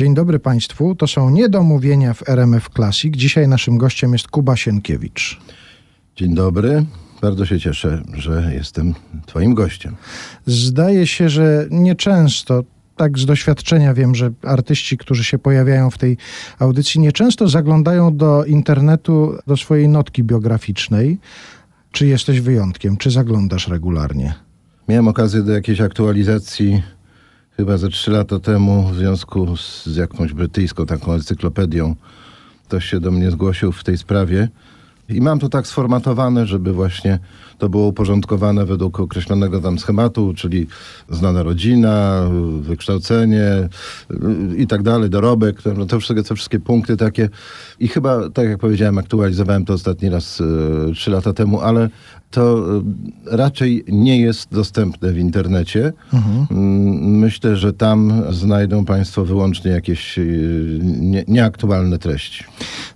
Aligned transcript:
Dzień 0.00 0.14
dobry 0.14 0.38
Państwu. 0.38 0.94
To 0.94 1.06
są 1.06 1.30
niedomówienia 1.30 2.14
w 2.14 2.28
RMF 2.28 2.68
Classic. 2.76 3.16
Dzisiaj 3.16 3.48
naszym 3.48 3.78
gościem 3.78 4.12
jest 4.12 4.28
Kuba 4.28 4.56
Sienkiewicz. 4.56 5.40
Dzień 6.16 6.34
dobry. 6.34 6.84
Bardzo 7.22 7.46
się 7.46 7.60
cieszę, 7.60 8.02
że 8.14 8.50
jestem 8.54 8.94
Twoim 9.26 9.54
gościem. 9.54 9.96
Zdaje 10.46 11.06
się, 11.06 11.28
że 11.28 11.66
nieczęsto, 11.70 12.64
tak 12.96 13.18
z 13.18 13.26
doświadczenia 13.26 13.94
wiem, 13.94 14.14
że 14.14 14.30
artyści, 14.42 14.98
którzy 14.98 15.24
się 15.24 15.38
pojawiają 15.38 15.90
w 15.90 15.98
tej 15.98 16.16
audycji, 16.58 17.00
nieczęsto 17.00 17.48
zaglądają 17.48 18.16
do 18.16 18.44
internetu, 18.44 19.34
do 19.46 19.56
swojej 19.56 19.88
notki 19.88 20.24
biograficznej. 20.24 21.18
Czy 21.92 22.06
jesteś 22.06 22.40
wyjątkiem? 22.40 22.96
Czy 22.96 23.10
zaglądasz 23.10 23.68
regularnie? 23.68 24.34
Miałem 24.88 25.08
okazję 25.08 25.42
do 25.42 25.52
jakiejś 25.52 25.80
aktualizacji 25.80 26.82
chyba 27.56 27.78
ze 27.78 27.88
trzy 27.88 28.10
lata 28.10 28.38
temu 28.38 28.88
w 28.88 28.96
związku 28.96 29.56
z, 29.56 29.86
z 29.86 29.96
jakąś 29.96 30.32
brytyjską 30.32 30.86
taką 30.86 31.12
encyklopedią. 31.12 31.94
Ktoś 32.68 32.84
się 32.84 33.00
do 33.00 33.10
mnie 33.10 33.30
zgłosił 33.30 33.72
w 33.72 33.84
tej 33.84 33.98
sprawie. 33.98 34.48
I 35.08 35.20
mam 35.20 35.38
to 35.38 35.48
tak 35.48 35.66
sformatowane, 35.66 36.46
żeby 36.46 36.72
właśnie 36.72 37.18
to 37.58 37.68
było 37.68 37.86
uporządkowane 37.86 38.66
według 38.66 39.00
określonego 39.00 39.60
tam 39.60 39.78
schematu, 39.78 40.34
czyli 40.36 40.66
znana 41.08 41.42
rodzina, 41.42 42.24
wykształcenie 42.60 43.68
i 44.56 44.66
tak 44.66 44.82
dalej, 44.82 45.10
dorobek, 45.10 45.62
to, 45.62 45.86
to 45.86 46.00
wszystkie, 46.00 46.22
te 46.22 46.34
wszystkie 46.34 46.60
punkty 46.60 46.96
takie. 46.96 47.28
I 47.80 47.88
chyba, 47.88 48.30
tak 48.30 48.48
jak 48.48 48.58
powiedziałem, 48.58 48.98
aktualizowałem 48.98 49.64
to 49.64 49.72
ostatni 49.72 50.08
raz 50.08 50.40
e, 50.40 50.94
trzy 50.94 51.10
lata 51.10 51.32
temu, 51.32 51.60
ale 51.60 51.88
to 52.30 52.64
e, 52.76 53.36
raczej 53.36 53.84
nie 53.88 54.20
jest 54.20 54.52
dostępne 54.52 55.12
w 55.12 55.18
internecie. 55.18 55.92
Mhm. 56.12 56.46
Myślę, 57.18 57.56
że 57.56 57.72
tam 57.72 58.22
znajdą 58.30 58.84
Państwo 58.84 59.24
wyłącznie 59.24 59.70
jakieś 59.70 60.18
e, 60.18 60.22
nie, 60.82 61.24
nieaktualne 61.28 61.98
treści. 61.98 62.44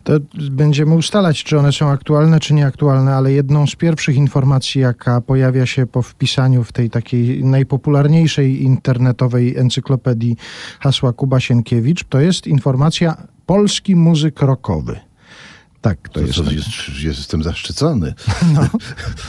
To 0.05 0.13
będziemy 0.51 0.95
ustalać, 0.95 1.45
czy 1.45 1.59
one 1.59 1.73
są 1.73 1.89
aktualne, 1.89 2.41
czy 2.41 2.55
nieaktualne, 2.55 3.15
ale 3.15 3.33
jedną 3.33 3.67
z 3.67 3.77
pierwszych 3.77 4.17
informacji, 4.17 4.81
jaka 4.81 5.21
pojawia 5.21 5.67
się 5.67 5.87
po 5.87 6.03
wpisaniu 6.03 6.65
w 6.65 6.73
tej 6.73 6.91
takiej 6.91 7.45
najpopularniejszej 7.45 8.63
internetowej 8.63 9.57
encyklopedii 9.57 10.37
hasła 10.81 11.13
Kuba 11.13 11.41
Sienkiewicz, 11.41 12.05
to 12.05 12.21
jest 12.21 12.47
informacja 12.47 13.17
polski 13.47 13.97
muzyk 13.97 14.43
rockowy. 14.43 15.01
Tak, 15.85 16.09
to, 16.09 16.21
to 16.21 16.21
jest. 16.21 16.53
jest. 16.53 16.69
Jestem 17.03 17.43
zaszczycony. 17.43 18.15
No. 18.55 18.69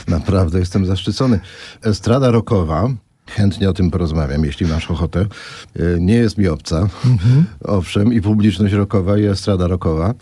Naprawdę 0.16 0.58
jestem 0.58 0.86
zaszczycony. 0.86 1.40
Estrada 1.82 2.30
rockowa 2.30 2.88
Chętnie 3.30 3.70
o 3.70 3.72
tym 3.72 3.90
porozmawiam, 3.90 4.44
jeśli 4.44 4.66
masz 4.66 4.90
ochotę. 4.90 5.20
E, 5.20 5.26
nie 6.00 6.14
jest 6.14 6.38
mi 6.38 6.48
obca, 6.48 6.80
mhm. 7.04 7.44
owszem, 7.78 8.12
i 8.12 8.20
publiczność 8.20 8.74
rokowa, 8.74 9.18
i 9.18 9.24
estrada 9.24 9.66
rokowa. 9.66 10.14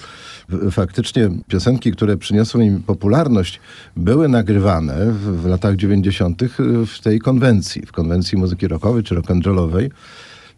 Faktycznie 0.70 1.30
piosenki, 1.48 1.92
które 1.92 2.16
przyniosły 2.16 2.64
im 2.64 2.82
popularność, 2.82 3.60
były 3.96 4.28
nagrywane 4.28 5.12
w, 5.12 5.46
latach 5.46 5.76
90. 5.76 6.42
w 6.86 7.00
tej 7.02 7.18
konwencji, 7.18 7.86
w 7.86 7.92
konwencji 7.92 8.38
muzyki 8.38 8.68
rockowej 8.68 9.02
czy 9.02 9.14
rock'n'rollowej. 9.14 9.90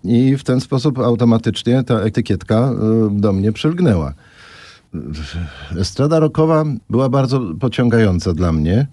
I 0.04 0.36
w 0.36 0.44
ten 0.44 0.60
sposób 0.60 0.98
automatycznie 0.98 1.82
ta 1.84 2.00
etykietka 2.00 2.54
e, 2.54 3.08
do 3.10 3.32
mnie 3.32 3.52
przylgnęła. 3.52 4.14
Estrada 5.80 6.18
rockowa 6.18 6.64
była 6.90 7.08
bardzo 7.08 7.40
pociągająca 7.60 8.32
dla 8.32 8.52
mnie. 8.52 8.86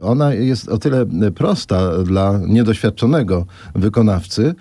Ona 0.00 0.34
jest 0.34 0.68
o 0.68 0.78
tyle 0.78 1.06
prosta 1.34 2.02
dla 2.02 2.40
niedoświadczonego 2.46 3.46
wykonawcy, 3.74 4.54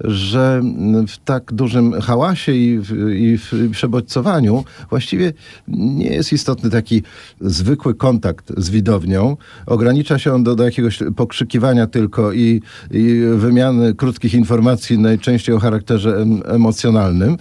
że 0.00 0.62
w 1.08 1.18
tak 1.24 1.52
dużym 1.52 2.00
hałasie 2.00 2.52
i 2.52 2.78
w, 2.78 3.10
i 3.10 3.38
w 3.38 3.70
przebodźcowaniu 3.70 4.64
właściwie 4.90 5.32
nie 5.68 6.08
jest 6.08 6.32
istotny 6.32 6.70
taki 6.70 7.02
zwykły 7.40 7.94
kontakt 7.94 8.52
z 8.56 8.70
widownią. 8.70 9.36
Ogranicza 9.66 10.18
się 10.18 10.34
on 10.34 10.44
do, 10.44 10.54
do 10.54 10.64
jakiegoś 10.64 10.98
pokrzykiwania 11.16 11.86
tylko 11.86 12.32
i, 12.32 12.62
i 12.90 13.20
wymiany 13.34 13.94
krótkich 13.94 14.34
informacji, 14.34 14.98
najczęściej 14.98 15.54
o 15.54 15.58
charakterze 15.58 16.24
emocjonalnym. 16.44 17.36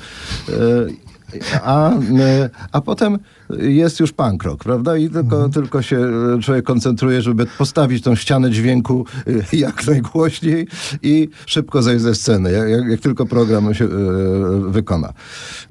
A, 1.64 1.92
e, 1.94 2.52
a 2.72 2.82
potem 2.82 3.20
jest 3.50 4.00
już 4.00 4.12
punk 4.12 4.44
rock, 4.44 4.64
prawda? 4.64 4.98
I 4.98 5.10
tylko, 5.10 5.36
mhm. 5.36 5.52
tylko 5.52 5.82
się 5.82 5.98
e, 6.38 6.42
człowiek 6.42 6.66
koncentruje, 6.66 7.22
żeby 7.22 7.46
postawić 7.58 8.04
tą 8.04 8.16
ścianę 8.16 8.52
dźwięku 8.52 9.06
e, 9.28 9.58
jak 9.58 9.88
najgłośniej 9.88 10.68
i 11.04 11.30
szybko 11.46 11.82
zejść 11.82 12.04
ze 12.04 12.16
sceny, 12.16 12.52
jak, 12.52 12.90
jak 12.90 13.00
tylko 13.00 13.26
program 13.26 13.74
się 13.74 13.86
e, 13.86 13.90
wykona. 14.70 15.14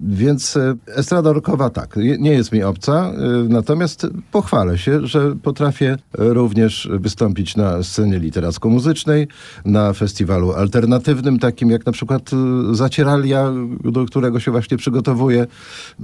Więc 0.01 0.59
estrada 0.87 1.33
rockowa 1.33 1.71
tak, 1.71 1.97
nie 2.19 2.33
jest 2.33 2.53
mi 2.53 2.63
obca, 2.63 3.13
natomiast 3.49 4.07
pochwalę 4.33 4.79
się, 4.79 5.07
że 5.07 5.37
potrafię 5.43 5.97
również 6.19 6.89
wystąpić 6.93 7.57
na 7.57 7.83
scenie 7.83 8.19
literacko-muzycznej, 8.19 9.27
na 9.65 9.93
festiwalu 9.93 10.53
alternatywnym, 10.53 11.39
takim 11.39 11.71
jak 11.71 11.87
na 11.87 11.93
przykład 11.93 12.31
Zacieralia, 12.73 13.53
do 13.85 14.05
którego 14.05 14.41
się 14.41 14.51
właśnie 14.51 14.77
przygotowuję. 14.77 15.47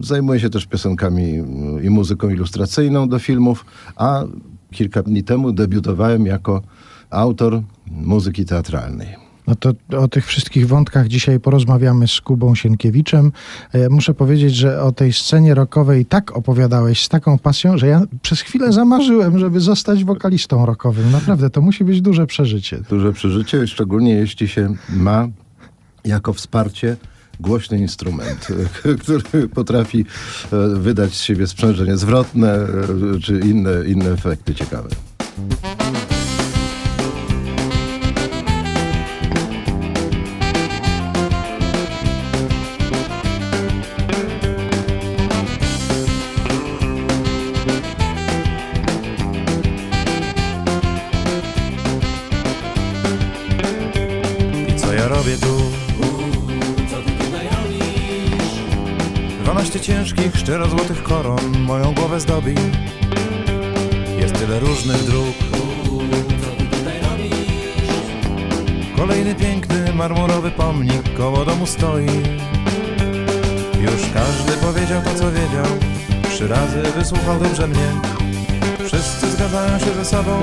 Zajmuję 0.01 0.41
się 0.41 0.51
też 0.51 0.67
piosenkami 0.67 1.43
i 1.83 1.91
muzyką 1.91 2.29
ilustracyjną 2.29 3.09
do 3.09 3.19
filmów, 3.19 3.65
a 3.97 4.25
kilka 4.71 5.03
dni 5.03 5.25
temu 5.25 5.53
debiutowałem 5.53 6.27
jako 6.27 6.63
autor 7.11 7.63
muzyki 7.87 8.45
teatralnej. 8.45 9.31
No 9.47 9.55
to 9.55 9.73
o 9.99 10.09
tych 10.09 10.27
wszystkich 10.27 10.69
wątkach 10.69 11.09
dzisiaj 11.09 11.41
porozmawiamy 11.41 12.09
z 12.09 12.21
Kubą 12.21 12.55
Sienkiewiczem. 12.55 13.33
E, 13.73 13.89
muszę 13.89 14.15
powiedzieć, 14.15 14.55
że 14.55 14.83
o 14.83 14.93
tej 14.93 15.13
scenie 15.13 15.55
rockowej 15.55 16.07
tak 16.07 16.37
opowiadałeś 16.37 17.05
z 17.05 17.09
taką 17.09 17.39
pasją, 17.39 17.79
że 17.79 17.87
ja 17.87 18.03
przez 18.23 18.41
chwilę 18.41 18.73
zamarzyłem, 18.73 19.39
żeby 19.39 19.61
zostać 19.61 20.05
wokalistą 20.05 20.67
rockowym. 20.67 21.13
Naprawdę, 21.13 21.51
to 21.51 21.61
musi 21.61 21.85
być 21.85 22.01
duże 22.01 22.27
przeżycie. 22.27 22.79
Duże 22.91 23.13
przeżycie, 23.13 23.67
szczególnie 23.67 24.13
jeśli 24.13 24.49
się 24.49 24.75
ma 24.89 25.29
jako 26.05 26.33
wsparcie 26.33 26.97
głośny 27.41 27.79
instrument, 27.79 28.49
który 29.03 29.49
potrafi 29.49 30.05
e, 30.53 30.69
wydać 30.69 31.15
z 31.15 31.23
siebie 31.23 31.47
sprzężenie 31.47 31.97
zwrotne 31.97 32.55
e, 32.55 32.67
czy 33.23 33.41
inne, 33.41 33.71
inne 33.87 34.11
efekty 34.11 34.55
ciekawe. 34.55 34.89
Ciężkich, 60.51 60.71
szczero-złotych 60.71 61.03
koron 61.03 61.59
moją 61.61 61.95
głowę 61.95 62.21
zdobi. 62.21 62.55
Jest 64.19 64.35
tyle 64.35 64.61
różnych 64.61 65.05
dróg. 65.05 65.35
Kolejny 68.97 69.35
piękny, 69.35 69.95
marmurowy 69.95 70.51
pomnik 70.51 71.17
koło 71.17 71.45
domu 71.45 71.67
stoi. 71.67 72.07
Już 73.81 74.11
każdy 74.15 74.53
powiedział 74.53 75.03
to, 75.03 75.15
co 75.15 75.33
wiedział. 75.33 75.67
Trzy 76.31 76.49
razy 76.49 76.83
wysłuchał 76.83 77.39
dobrze 77.41 77.69
mnie. 77.69 77.89
Wszyscy 78.87 79.31
zgadzają 79.31 79.79
się 79.79 79.95
ze 79.95 80.05
sobą, 80.05 80.41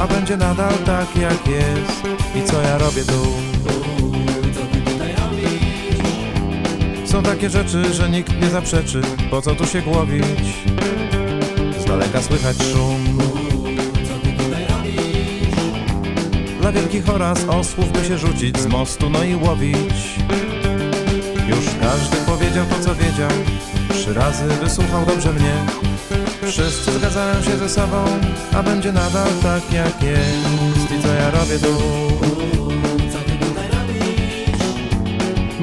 a 0.00 0.06
będzie 0.06 0.36
nadal 0.36 0.74
tak 0.86 1.16
jak 1.16 1.46
jest. 1.46 2.02
I 2.34 2.50
co 2.50 2.62
ja 2.62 2.78
robię 2.78 3.02
tu? 3.04 3.50
Są 7.10 7.22
takie 7.22 7.50
rzeczy, 7.50 7.94
że 7.94 8.10
nikt 8.10 8.40
nie 8.40 8.50
zaprzeczy. 8.50 9.00
Po 9.30 9.42
co 9.42 9.54
tu 9.54 9.66
się 9.66 9.82
głowić? 9.82 10.24
Z 11.78 11.84
daleka 11.84 12.22
słychać 12.22 12.56
szum. 12.72 13.18
Dla 16.60 16.72
wielkich 16.72 17.08
oraz 17.08 17.44
osłów 17.44 17.92
by 17.92 18.04
się 18.04 18.18
rzucić 18.18 18.58
z 18.58 18.66
mostu 18.66 19.10
No 19.10 19.24
i 19.24 19.34
łowić. 19.34 20.18
Już 21.48 21.64
każdy 21.80 22.16
powiedział 22.16 22.66
to 22.66 22.84
co 22.84 22.94
wiedział. 22.94 23.30
Trzy 23.88 24.14
razy 24.14 24.44
wysłuchał 24.44 25.06
dobrze 25.06 25.32
mnie. 25.32 25.54
Wszyscy 26.42 26.92
zgadzają 26.92 27.42
się 27.42 27.56
ze 27.56 27.68
sobą 27.68 28.04
A 28.54 28.62
będzie 28.62 28.92
nadal 28.92 29.28
tak 29.42 29.72
jak 29.72 30.02
jest. 30.02 30.92
I 30.98 31.02
co 31.02 31.08
ja 31.08 31.30
robię 31.30 31.58
tu? 31.58 32.29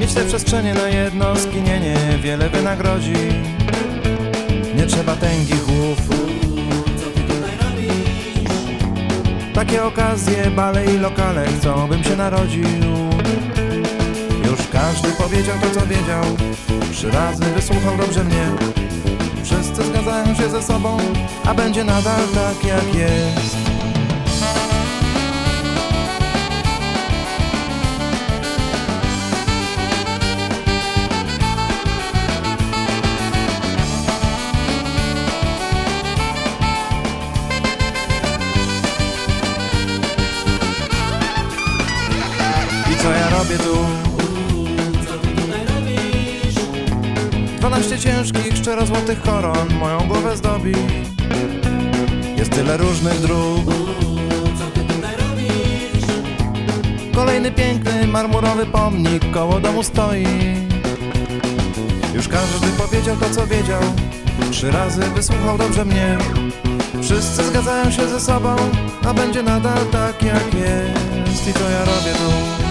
Mieć 0.07 0.15
te 0.15 0.25
przestrzenie 0.25 0.73
na 0.73 0.87
jedno 0.87 1.35
skinienie. 1.35 1.95
Wiele 2.21 2.49
wynagrodzi. 2.49 3.13
Nie 4.75 4.85
trzeba 4.85 5.15
tęgich 5.15 5.65
głów. 5.65 5.97
Takie 9.53 9.83
okazje, 9.83 10.51
bale 10.55 10.85
i 10.85 10.97
lokale. 10.97 11.47
Chcą 11.47 11.87
bym 11.87 12.03
się 12.03 12.15
narodził? 12.15 12.63
Już 14.45 14.67
każdy 14.71 15.09
powiedział 15.09 15.55
to 15.61 15.79
co 15.79 15.87
wiedział. 15.87 16.23
Trzy 16.93 17.11
razy 17.11 17.43
wysłuchał 17.43 17.97
dobrze 17.97 18.23
mnie. 18.23 18.47
Wszyscy 19.43 19.83
zgadzają 19.83 20.35
się 20.35 20.49
ze 20.49 20.63
sobą 20.63 20.97
A 21.45 21.53
będzie 21.53 21.83
nadal 21.83 22.21
tak 22.35 22.63
jak 22.63 22.95
jest 22.95 23.56
co 43.57 43.63
ja 43.63 43.63
robię 43.63 43.63
tu? 43.63 43.77
Dwanaście 47.57 47.99
ciężkich, 47.99 48.57
szczerozłotych 48.57 49.21
koron 49.21 49.73
moją 49.79 50.07
głowę 50.07 50.37
zdobi. 50.37 50.73
Jest 52.37 52.51
tyle 52.51 52.77
różnych 52.77 53.19
dróg. 53.21 53.65
Kolejny 57.15 57.51
piękny, 57.51 58.07
marmurowy 58.07 58.65
pomnik 58.65 59.31
koło 59.31 59.59
domu 59.59 59.83
stoi. 59.83 60.27
Już 62.15 62.27
każdy 62.27 62.67
powiedział 62.67 63.17
to, 63.17 63.29
co 63.29 63.47
wiedział. 63.47 63.81
Trzy 64.51 64.71
razy 64.71 65.01
wysłuchał 65.01 65.57
dobrze 65.57 65.85
mnie. 65.85 66.17
Wszyscy 67.01 67.43
zgadzają 67.43 67.91
się 67.91 68.07
ze 68.07 68.19
sobą 68.19 68.55
A 69.07 69.13
będzie 69.13 69.43
nadal 69.43 69.85
tak, 69.91 70.23
jak 70.23 70.53
jest. 70.53 71.47
I 71.47 71.53
co 71.53 71.69
ja 71.69 71.79
robię 71.79 72.13
tu? 72.13 72.66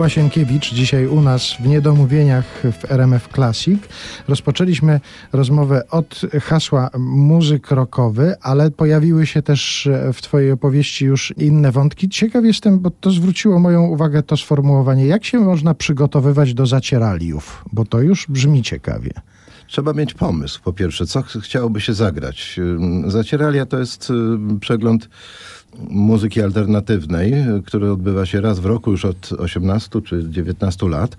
Kuba 0.00 0.08
Sienkiewicz 0.08 0.74
dzisiaj 0.74 1.06
u 1.06 1.20
nas 1.20 1.54
w 1.60 1.66
Niedomówieniach 1.66 2.44
w 2.72 2.90
RMF 2.90 3.28
Classic. 3.34 3.80
Rozpoczęliśmy 4.28 5.00
rozmowę 5.32 5.82
od 5.90 6.20
hasła 6.42 6.90
muzyk 6.98 7.70
rockowy, 7.70 8.34
ale 8.42 8.70
pojawiły 8.70 9.26
się 9.26 9.42
też 9.42 9.88
w 10.12 10.22
twojej 10.22 10.52
opowieści 10.52 11.04
już 11.04 11.34
inne 11.36 11.72
wątki. 11.72 12.08
Ciekaw 12.08 12.44
jestem, 12.44 12.78
bo 12.78 12.90
to 12.90 13.10
zwróciło 13.10 13.58
moją 13.58 13.86
uwagę 13.86 14.22
to 14.22 14.36
sformułowanie. 14.36 15.06
Jak 15.06 15.24
się 15.24 15.40
można 15.40 15.74
przygotowywać 15.74 16.54
do 16.54 16.66
zacieraliów? 16.66 17.64
Bo 17.72 17.84
to 17.84 18.00
już 18.00 18.26
brzmi 18.28 18.62
ciekawie. 18.62 19.10
Trzeba 19.66 19.92
mieć 19.92 20.14
pomysł, 20.14 20.60
po 20.64 20.72
pierwsze, 20.72 21.06
co 21.06 21.22
ch- 21.22 21.42
chciałoby 21.42 21.80
się 21.80 21.94
zagrać. 21.94 22.60
Zacieralia 23.06 23.66
to 23.66 23.78
jest 23.78 24.10
ym, 24.10 24.60
przegląd 24.60 25.08
muzyki 25.78 26.42
alternatywnej, 26.42 27.32
który 27.66 27.92
odbywa 27.92 28.26
się 28.26 28.40
raz 28.40 28.60
w 28.60 28.66
roku 28.66 28.90
już 28.90 29.04
od 29.04 29.32
18 29.38 30.02
czy 30.02 30.30
19 30.30 30.88
lat. 30.88 31.16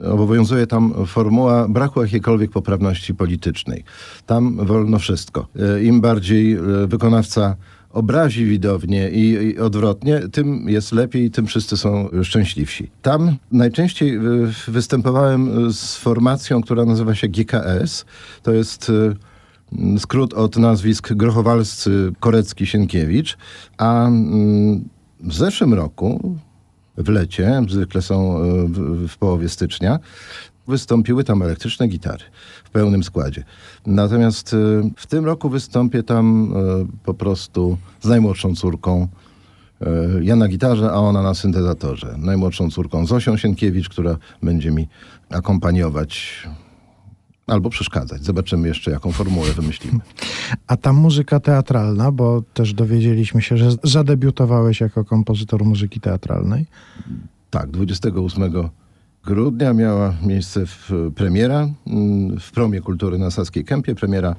Obowiązuje 0.00 0.66
tam 0.66 0.94
formuła 1.06 1.68
braku 1.68 2.02
jakiejkolwiek 2.02 2.50
poprawności 2.50 3.14
politycznej. 3.14 3.84
Tam 4.26 4.66
wolno 4.66 4.98
wszystko. 4.98 5.46
Y, 5.76 5.84
Im 5.84 6.00
bardziej 6.00 6.56
y, 6.56 6.86
wykonawca 6.86 7.56
obrazi 7.90 8.44
widownię 8.44 9.10
i, 9.10 9.30
i 9.30 9.58
odwrotnie, 9.58 10.20
tym 10.32 10.68
jest 10.68 10.92
lepiej, 10.92 11.30
tym 11.30 11.46
wszyscy 11.46 11.76
są 11.76 12.08
szczęśliwsi. 12.22 12.90
Tam 13.02 13.36
najczęściej 13.52 14.16
y, 14.16 14.20
występowałem 14.68 15.72
z 15.72 15.96
formacją, 15.96 16.62
która 16.62 16.84
nazywa 16.84 17.14
się 17.14 17.28
GKS. 17.28 18.04
To 18.42 18.52
jest 18.52 18.92
skrót 19.98 20.34
od 20.34 20.56
nazwisk 20.56 21.12
Grochowalscy, 21.12 22.12
Korecki, 22.20 22.66
Sienkiewicz. 22.66 23.36
A 23.78 24.06
mm, 24.06 24.88
w 25.20 25.34
zeszłym 25.34 25.74
roku, 25.74 26.36
w 26.96 27.08
lecie, 27.08 27.62
zwykle 27.68 28.02
są 28.02 28.44
y, 28.44 28.68
w, 28.68 29.08
w 29.08 29.18
połowie 29.18 29.48
stycznia, 29.48 29.98
wystąpiły 30.68 31.24
tam 31.24 31.42
elektryczne 31.42 31.88
gitary 31.88 32.24
w 32.64 32.70
pełnym 32.70 33.04
składzie. 33.04 33.44
Natomiast 33.86 34.52
y, 34.52 34.56
w 34.96 35.06
tym 35.06 35.24
roku 35.24 35.48
wystąpię 35.50 36.02
tam 36.02 36.52
y, 36.52 36.86
po 37.04 37.14
prostu 37.14 37.78
z 38.00 38.08
najmłodszą 38.08 38.54
córką. 38.54 39.08
Ja 40.22 40.36
na 40.36 40.48
gitarze, 40.48 40.90
a 40.92 40.94
ona 40.94 41.22
na 41.22 41.34
syntezatorze. 41.34 42.14
Najmłodszą 42.18 42.70
córką 42.70 43.06
Zosią 43.06 43.36
Sienkiewicz, 43.36 43.88
która 43.88 44.16
będzie 44.42 44.70
mi 44.70 44.88
akompaniować 45.30 46.42
albo 47.46 47.70
przeszkadzać. 47.70 48.24
Zobaczymy 48.24 48.68
jeszcze, 48.68 48.90
jaką 48.90 49.12
formułę 49.12 49.52
wymyślimy. 49.52 50.00
A 50.66 50.76
ta 50.76 50.92
muzyka 50.92 51.40
teatralna, 51.40 52.12
bo 52.12 52.42
też 52.54 52.74
dowiedzieliśmy 52.74 53.42
się, 53.42 53.56
że 53.56 53.70
zadebiutowałeś 53.82 54.80
jako 54.80 55.04
kompozytor 55.04 55.64
muzyki 55.64 56.00
teatralnej. 56.00 56.66
Tak, 57.50 57.70
28 57.70 58.52
grudnia 59.24 59.72
miała 59.72 60.14
miejsce 60.22 60.66
w, 60.66 60.90
premiera 61.14 61.68
mm, 61.86 62.40
w 62.40 62.52
Promie 62.52 62.80
Kultury 62.80 63.18
na 63.18 63.30
Saskiej 63.30 63.64
Kępie. 63.64 63.94
Premiera 63.94 64.36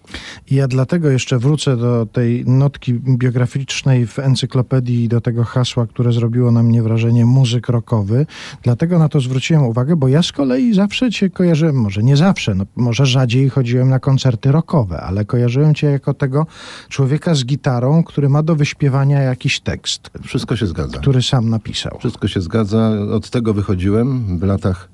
Ja 0.50 0.68
dlatego 0.68 1.10
jeszcze 1.10 1.38
wrócę 1.38 1.76
do 1.76 2.06
tej 2.12 2.44
notki 2.46 2.94
biograficznej 2.94 4.06
w 4.06 4.18
encyklopedii 4.18 5.04
i 5.04 5.08
do 5.08 5.20
tego 5.20 5.44
hasła, 5.44 5.86
które 5.86 6.12
zrobiło 6.12 6.50
na 6.50 6.62
mnie 6.62 6.82
wrażenie 6.82 7.26
muzyk 7.26 7.68
rockowy. 7.68 8.26
Dlatego 8.62 8.98
na 8.98 9.08
to 9.08 9.20
zwróciłem 9.20 9.62
uwagę, 9.62 9.96
bo 9.96 10.08
ja 10.08 10.22
z 10.22 10.32
kolei 10.32 10.74
zawsze 10.74 11.10
cię 11.10 11.30
kojarzyłem, 11.30 11.76
może 11.76 12.02
nie 12.02 12.16
zawsze, 12.16 12.54
no, 12.54 12.64
może 12.76 13.06
rzadziej 13.06 13.48
chodziłem 13.50 13.88
na 13.88 13.98
koncerty 13.98 14.52
rockowe, 14.52 15.00
ale 15.00 15.24
kojarzyłem 15.24 15.74
cię 15.74 15.86
jako 15.86 16.14
tego 16.14 16.46
człowieka 16.88 17.34
z 17.34 17.44
gitarą, 17.44 18.04
który 18.04 18.28
ma 18.28 18.42
do 18.42 18.56
wyśpiewania 18.56 19.20
jakiś 19.20 19.60
tekst, 19.60 20.10
Wszystko 20.24 20.56
się 20.56 20.66
zgadza. 20.66 20.98
który 20.98 21.22
sam 21.22 21.48
napisał. 21.50 21.96
Wszystko 21.98 22.28
się 22.28 22.40
zgadza. 22.40 22.90
Od 23.12 23.30
tego 23.30 23.54
wychodziłem 23.54 24.38
w 24.38 24.42
latach 24.42 24.88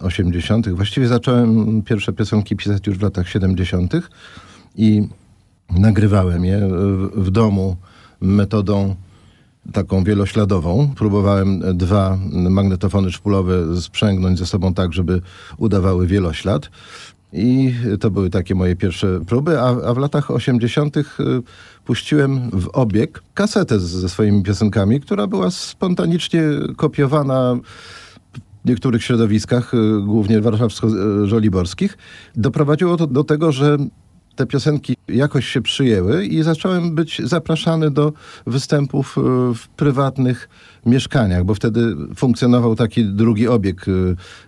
80. 0.00 0.68
Właściwie 0.68 1.08
zacząłem 1.08 1.82
pierwsze 1.82 2.12
piosenki 2.12 2.56
pisać 2.56 2.86
już 2.86 2.98
w 2.98 3.02
latach 3.02 3.28
70. 3.28 3.92
i 4.76 5.08
nagrywałem 5.70 6.44
je 6.44 6.68
w, 7.14 7.30
domu 7.30 7.76
metodą 8.20 8.94
taką 9.72 10.04
wielośladową. 10.04 10.90
Próbowałem 10.96 11.62
dwa 11.78 12.18
magnetofony 12.32 13.12
szpulowe 13.12 13.80
sprzęgnąć 13.80 14.38
ze 14.38 14.46
sobą 14.46 14.74
tak, 14.74 14.92
żeby 14.92 15.20
udawały 15.58 16.06
wieloślad. 16.06 16.70
I 17.32 17.74
to 18.00 18.10
były 18.10 18.30
takie 18.30 18.54
moje 18.54 18.76
pierwsze 18.76 19.20
próby, 19.26 19.60
a, 19.60 19.68
a 19.68 19.94
w 19.94 19.98
latach 19.98 20.30
80. 20.30 20.96
y, 20.96 21.02
puściłem 21.84 22.50
w 22.50 22.68
obieg 22.72 23.22
kasetę 23.34 23.80
ze 23.80 24.08
swoimi 24.08 24.42
piosenkami, 24.42 25.00
która 25.00 25.26
była 25.26 25.50
spontanicznie 25.50 26.42
kopiowana 26.76 27.56
niektórych 28.64 29.04
środowiskach, 29.04 29.74
y, 29.74 30.00
głównie 30.04 30.40
warszawsko-żoliborskich. 30.40 31.98
Doprowadziło 32.36 32.96
to 32.96 33.06
do 33.06 33.24
tego, 33.24 33.52
że 33.52 33.78
te 34.36 34.46
piosenki 34.46 34.96
jakoś 35.08 35.46
się 35.46 35.62
przyjęły 35.62 36.26
i 36.26 36.42
zacząłem 36.42 36.94
być 36.94 37.22
zapraszany 37.24 37.90
do 37.90 38.12
występów 38.46 39.18
e, 39.18 39.20
w 39.54 39.68
prywatnych 39.68 40.48
mieszkaniach, 40.86 41.44
bo 41.44 41.54
wtedy 41.54 41.96
funkcjonował 42.16 42.76
taki 42.76 43.04
drugi 43.04 43.48
obieg 43.48 43.88
e, 43.88 43.92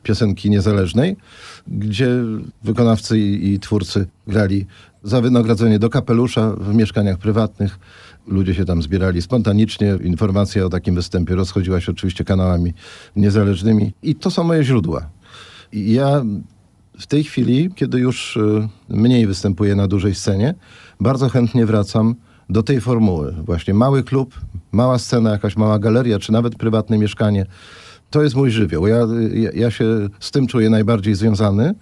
piosenki 0.03 0.51
niezależnej, 0.51 1.17
gdzie 1.69 2.09
wykonawcy 2.65 3.19
i 3.19 3.59
twórcy 3.59 4.07
grali 4.27 4.67
za 5.03 5.21
wynagrodzenie 5.21 5.79
do 5.79 5.91
kapelusza 5.91 6.53
w 6.59 6.75
mieszkaniach 6.75 7.19
prywatnych. 7.19 7.79
Ludzie 8.27 8.55
się 8.55 8.65
tam 8.65 8.83
zbierali 8.83 9.23
spontanicznie. 9.23 9.99
Informacja 10.05 10.65
o 10.65 10.69
takim 10.69 10.95
występie 10.95 11.35
rozchodziła 11.35 11.81
się 11.81 11.93
oczywiście 11.93 12.25
kanałami 12.25 12.75
niezależnymi. 13.17 13.93
I 14.03 14.15
to 14.15 14.31
są 14.31 14.45
moje 14.45 14.65
źródła. 14.65 15.09
I 15.73 15.93
ja 15.93 16.25
w 16.99 17.07
tej 17.07 17.25
chwili, 17.25 17.71
kiedy 17.75 17.99
już 17.99 18.37
y, 18.37 18.69
mniej 18.89 19.27
występuję 19.27 19.75
na 19.75 19.89
dużej 19.89 20.15
scenie, 20.15 20.55
bardzo 21.01 21.29
chętnie 21.29 21.67
wracam 21.67 22.15
do 22.51 22.63
tej 22.63 22.81
formuły. 22.81 23.33
Właśnie 23.33 23.75
mały 23.75 24.05
klub, 24.05 24.41
mała 24.73 24.99
scena, 24.99 25.31
jakaś 25.31 25.57
mała 25.57 25.79
galeria, 25.79 26.19
czy 26.19 26.33
nawet 26.33 26.55
prywatne 26.55 26.99
mieszkanie. 26.99 27.47
To 28.11 28.23
jest 28.23 28.35
mój 28.35 28.51
żywioł. 28.51 28.87
Ja, 28.87 28.99
ja, 29.35 29.51
ja 29.55 29.71
się 29.71 29.85
z 30.21 30.31
tym 30.31 30.47
czuję 30.47 30.71
najbardziej 30.71 31.15
związany. 31.15 31.75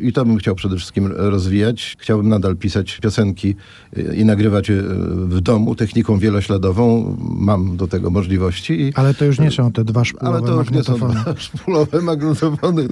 I 0.00 0.12
to 0.12 0.24
bym 0.24 0.36
chciał 0.36 0.54
przede 0.54 0.76
wszystkim 0.76 1.06
rozwijać. 1.16 1.96
Chciałbym 1.98 2.28
nadal 2.28 2.56
pisać 2.56 2.98
piosenki 3.02 3.54
y, 3.98 4.16
i 4.16 4.24
nagrywać 4.24 4.68
je 4.68 4.82
w 5.26 5.40
domu 5.40 5.74
techniką 5.74 6.18
wielośladową. 6.18 7.16
Mam 7.20 7.76
do 7.76 7.88
tego 7.88 8.10
możliwości. 8.10 8.80
I 8.80 8.94
Ale 8.94 9.14
to 9.14 9.24
już 9.24 9.38
nie 9.38 9.50
są 9.50 9.72
te 9.72 9.84
dwa 9.84 10.04
szpulowe 10.04 10.38
ale 10.38 10.46
to 10.46 10.58
już 10.58 10.70
nie 10.70 10.82
są 10.82 10.92
magnetofony. 10.92 11.20
dwa 11.20 11.40
szpulowe 11.58 12.02
magnetofony, 12.02 12.88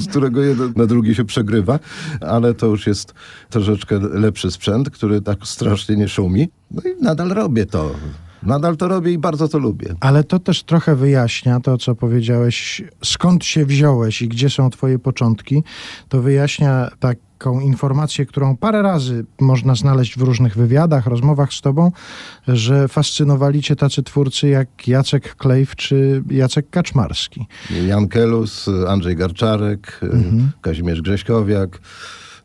z 0.00 0.08
którego 0.08 0.42
jeden 0.42 0.72
na 0.76 0.86
drugi 0.86 1.14
się 1.14 1.24
przegrywa, 1.24 1.78
ale 2.20 2.54
to 2.54 2.66
już 2.66 2.86
jest 2.86 3.14
troszeczkę 3.50 3.98
lepszy 3.98 4.50
sprzęt, 4.50 4.90
który 4.90 5.20
tak 5.20 5.38
strasznie 5.46 5.96
nie 5.96 6.08
szumi. 6.08 6.48
No 6.70 6.82
i 6.82 7.02
nadal 7.02 7.28
robię 7.28 7.66
to. 7.66 7.94
Nadal 8.42 8.76
to 8.76 8.88
robię 8.88 9.12
i 9.12 9.18
bardzo 9.18 9.48
to 9.48 9.58
lubię. 9.58 9.94
Ale 10.00 10.24
to 10.24 10.38
też 10.38 10.62
trochę 10.62 10.96
wyjaśnia 10.96 11.60
to, 11.60 11.78
co 11.78 11.94
powiedziałeś, 11.94 12.82
skąd 13.04 13.44
się 13.44 13.66
wziąłeś 13.66 14.22
i 14.22 14.28
gdzie 14.28 14.50
są 14.50 14.70
twoje 14.70 14.98
początki. 14.98 15.62
To 16.08 16.22
wyjaśnia 16.22 16.90
taką 17.00 17.60
informację, 17.60 18.26
którą 18.26 18.56
parę 18.56 18.82
razy 18.82 19.24
można 19.40 19.74
znaleźć 19.74 20.18
w 20.18 20.22
różnych 20.22 20.56
wywiadach, 20.56 21.06
rozmowach 21.06 21.52
z 21.52 21.60
tobą, 21.60 21.92
że 22.48 22.88
fascynowali 22.88 23.62
cię 23.62 23.76
tacy 23.76 24.02
twórcy 24.02 24.48
jak 24.48 24.88
Jacek 24.88 25.34
Klejw 25.34 25.76
czy 25.76 26.22
Jacek 26.30 26.70
Kaczmarski. 26.70 27.46
Jan 27.86 28.08
Kelus, 28.08 28.66
Andrzej 28.88 29.16
Garczarek, 29.16 30.00
Kazimierz 30.60 31.02
Grześkowiak. 31.02 31.80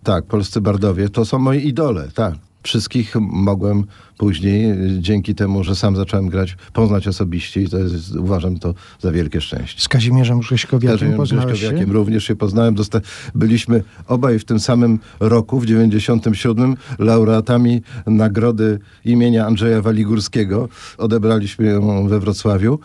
Tak, 0.04 0.26
polscy 0.26 0.62
bardowie 0.62 1.10
to 1.10 1.26
są 1.26 1.40
moi 1.40 1.68
idole, 1.68 2.08
tak. 2.16 2.34
Wszystkich 2.64 3.16
mogłem 3.20 3.84
później, 4.18 4.74
dzięki 5.00 5.36
temu, 5.36 5.64
że 5.64 5.76
sam 5.76 5.96
zacząłem 5.96 6.30
grać, 6.30 6.58
poznać 6.74 7.08
osobiście 7.08 7.62
i 7.62 7.70
to 7.70 7.78
jest, 7.78 8.16
uważam 8.16 8.60
to 8.60 8.74
za 9.00 9.12
wielkie 9.12 9.42
szczęście. 9.42 9.82
Z 9.82 9.88
Kazimierzem 9.88 10.40
Grześkowiakiem 10.40 10.98
Kazimierzem 10.98 11.18
poznałeś 11.18 11.60
się? 11.60 11.86
Również 11.86 12.24
się 12.24 12.36
poznałem. 12.36 12.76
Dosta- 12.76 13.02
byliśmy 13.36 13.84
obaj 14.08 14.40
w 14.40 14.46
tym 14.46 14.60
samym 14.60 15.00
roku, 15.20 15.60
w 15.60 15.66
97, 15.66 16.76
laureatami 17.00 17.82
nagrody 18.08 18.80
imienia 19.06 19.46
Andrzeja 19.46 19.82
Waligórskiego. 19.82 20.70
Odebraliśmy 20.98 21.66
ją 21.66 22.08
we 22.08 22.20
Wrocławiu. 22.20 22.80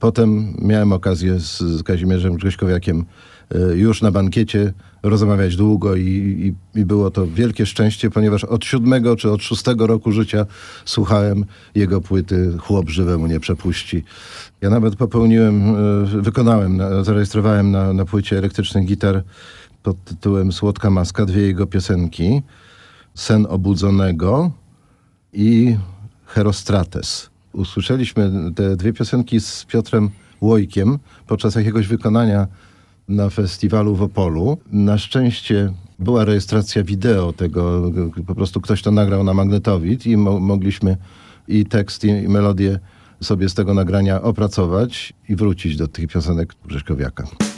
Potem 0.00 0.54
miałem 0.58 0.92
okazję 0.92 1.40
z, 1.40 1.58
z 1.58 1.82
Kazimierzem 1.82 2.34
Grześkowiakiem 2.34 3.04
e, 3.54 3.76
już 3.76 4.02
na 4.02 4.10
bankiecie 4.10 4.72
rozmawiać 5.02 5.56
długo 5.56 5.96
i, 5.96 6.02
i, 6.04 6.80
i 6.80 6.84
było 6.84 7.10
to 7.10 7.26
wielkie 7.26 7.66
szczęście, 7.66 8.10
ponieważ 8.10 8.44
od 8.44 8.64
siódmego 8.64 9.16
czy 9.16 9.30
od 9.30 9.42
szóstego 9.42 9.86
roku 9.86 10.12
życia 10.12 10.46
słuchałem 10.84 11.44
jego 11.74 12.00
płyty 12.00 12.52
Chłop 12.58 12.90
żywemu 12.90 13.26
nie 13.26 13.40
przepuści. 13.40 14.04
Ja 14.60 14.70
nawet 14.70 14.96
popełniłem, 14.96 15.62
e, 15.62 16.22
wykonałem, 16.22 16.76
na- 16.76 17.04
zarejestrowałem 17.04 17.70
na, 17.70 17.92
na 17.92 18.04
płycie 18.04 18.38
elektrycznych 18.38 18.86
gitar 18.86 19.22
pod 19.82 20.04
tytułem 20.04 20.52
Słodka 20.52 20.90
Maska 20.90 21.26
dwie 21.26 21.42
jego 21.42 21.66
piosenki. 21.66 22.42
Sen 23.14 23.46
obudzonego 23.50 24.50
i 25.32 25.76
Herostrates. 26.26 27.30
Usłyszeliśmy 27.52 28.30
te 28.54 28.76
dwie 28.76 28.92
piosenki 28.92 29.40
z 29.40 29.64
Piotrem 29.64 30.10
Łojkiem 30.40 30.98
podczas 31.26 31.54
jakiegoś 31.54 31.86
wykonania 31.88 32.46
na 33.08 33.30
festiwalu 33.30 33.94
w 33.94 34.02
Opolu. 34.02 34.58
Na 34.72 34.98
szczęście 34.98 35.72
była 35.98 36.24
rejestracja 36.24 36.84
wideo 36.84 37.32
tego, 37.32 37.90
po 38.26 38.34
prostu 38.34 38.60
ktoś 38.60 38.82
to 38.82 38.90
nagrał 38.90 39.24
na 39.24 39.34
magnetowid 39.34 40.06
i 40.06 40.16
mo- 40.16 40.40
mogliśmy 40.40 40.96
i 41.48 41.66
tekst, 41.66 42.04
i, 42.04 42.12
melodię 42.28 42.78
sobie 43.22 43.48
z 43.48 43.54
tego 43.54 43.74
nagrania 43.74 44.22
opracować 44.22 45.12
i 45.28 45.36
wrócić 45.36 45.76
do 45.76 45.88
tych 45.88 46.08
piosenek 46.08 46.54
Grześkowiaka. 46.66 47.51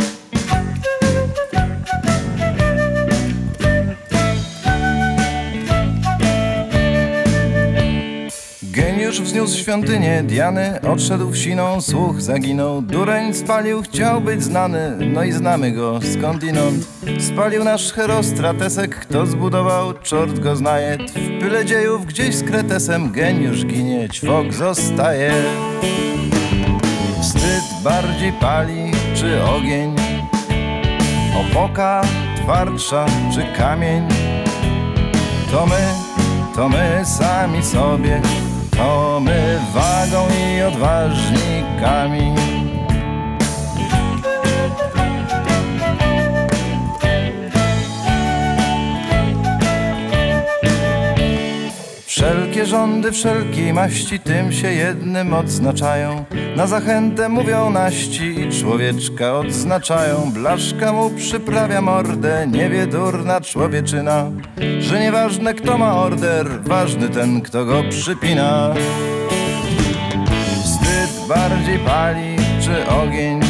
Geniusz 9.15 9.29
wzniósł 9.29 9.59
świątynię 9.59 10.23
Diany, 10.23 10.81
odszedł 10.93 11.31
w 11.31 11.37
siną, 11.37 11.81
słuch 11.81 12.23
zaginął. 12.23 12.83
Dureń 12.83 13.35
spalił, 13.35 13.83
chciał 13.83 14.21
być 14.21 14.43
znany, 14.43 14.97
no 15.13 15.25
i 15.25 15.33
znamy 15.33 15.73
go 15.73 16.01
skądinąd. 16.13 16.87
Spalił 17.21 17.65
nasz 17.65 17.93
herostratesek, 17.93 18.97
kto 18.97 19.27
zbudował, 19.27 19.95
czort 20.03 20.39
go 20.39 20.57
znaje. 20.57 20.99
W 20.99 21.41
pyle 21.41 21.65
dziejów 21.65 22.07
gdzieś 22.07 22.35
z 22.35 22.43
kretesem 22.43 23.13
geniusz 23.13 23.65
ginie, 23.65 24.09
ćwok 24.09 24.53
zostaje. 24.53 25.33
Wstyd 27.23 27.83
bardziej 27.85 28.33
pali, 28.33 28.91
czy 29.15 29.43
ogień? 29.43 29.97
Opoka 31.37 32.03
twardsza, 32.37 33.07
czy 33.35 33.59
kamień? 33.59 34.09
To 35.51 35.67
my, 35.67 35.95
to 36.57 36.69
my 36.69 37.03
sami 37.05 37.63
sobie, 37.63 38.21
to 38.77 39.21
my 39.21 39.61
wagą 39.75 40.29
i 40.31 40.63
odważnikami. 40.63 42.35
Wszelkie 52.17 52.67
rządy 52.67 53.13
wszelkiej 53.13 53.73
maści 53.73 54.21
tym 54.21 54.53
się 54.53 54.73
jednym 54.73 55.35
odznaczają. 55.35 56.25
Na 56.57 56.67
zachętę 56.67 57.29
mówią 57.29 57.71
naści 57.71 58.41
i 58.41 58.61
człowieczka 58.61 59.39
odznaczają. 59.39 60.33
Blaszka 60.35 60.93
mu 60.93 61.11
przyprawia 61.11 61.81
mordę, 61.81 62.47
nie 62.47 62.71
wie 62.71 62.87
durna 62.87 63.41
człowieczyna, 63.41 64.31
że 64.81 65.01
nieważne 65.01 65.55
kto 65.55 65.79
ma 65.79 65.97
order, 65.97 66.47
ważny 66.63 67.09
ten 67.09 67.41
kto 67.41 67.65
go 67.65 67.83
przypina. 67.91 68.75
Wstyd 70.65 71.29
bardziej 71.29 71.79
pali 71.79 72.37
czy 72.61 72.89
ogień, 72.89 73.41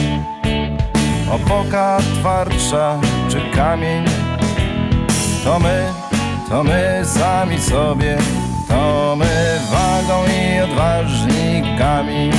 opoka 1.30 1.99
twardsza 2.21 3.00
czy 3.28 3.56
kamień. 3.56 4.04
To 5.44 5.59
my, 5.59 5.85
to 6.49 6.64
my 6.64 7.02
sami 7.04 7.61
sobie, 7.61 8.18
to 8.75 9.16
wagą 9.71 10.25
i 10.26 10.61
odważnikami. 10.61 12.31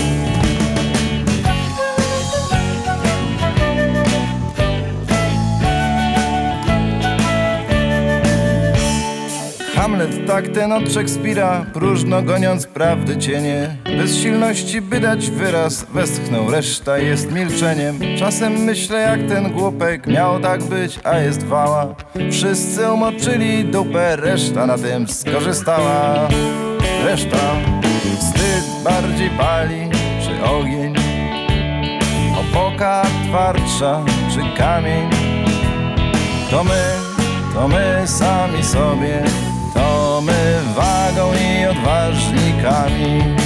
Hamlet 9.86 10.28
tak 10.28 10.48
ten 10.48 10.72
od 10.72 10.94
Szekspira, 10.94 11.66
próżno 11.74 12.22
goniąc 12.22 12.68
prawdy 12.68 13.18
cienie. 13.18 13.78
Bez 13.98 14.16
silności 14.18 14.82
by 14.82 15.00
dać 15.00 15.30
wyraz, 15.30 15.86
westchnął, 15.94 16.52
reszta 16.52 16.98
jest 16.98 17.32
milczeniem. 17.32 18.00
Czasem 18.20 18.54
myślę 18.54 19.00
jak 19.00 19.20
ten 19.30 19.52
głupek, 19.52 20.08
miał 20.08 20.40
tak 20.40 20.64
być, 20.64 21.00
a 21.04 21.18
jest 21.18 21.44
wała. 21.44 21.96
Wszyscy 22.32 22.92
umoczyli 22.92 23.66
dupę, 23.66 24.16
reszta 24.16 24.66
na 24.66 24.78
tym 24.78 25.08
skorzystała. 25.08 26.28
Reszta 27.06 27.56
wstyd 28.20 28.84
bardziej 28.84 29.30
pali, 29.30 29.90
czy 30.24 30.50
ogień? 30.50 30.94
Opoka 32.40 33.06
twardsza, 33.28 34.06
czy 34.34 34.58
kamień? 34.58 35.10
To 36.52 36.64
my, 36.64 36.84
to 37.54 37.68
my 37.68 38.02
sami 38.06 38.64
sobie, 38.64 39.24
to 39.76 40.22
my 40.22 40.62
wagą 40.76 41.34
i 41.34 41.66
odważnikami. 41.66 43.45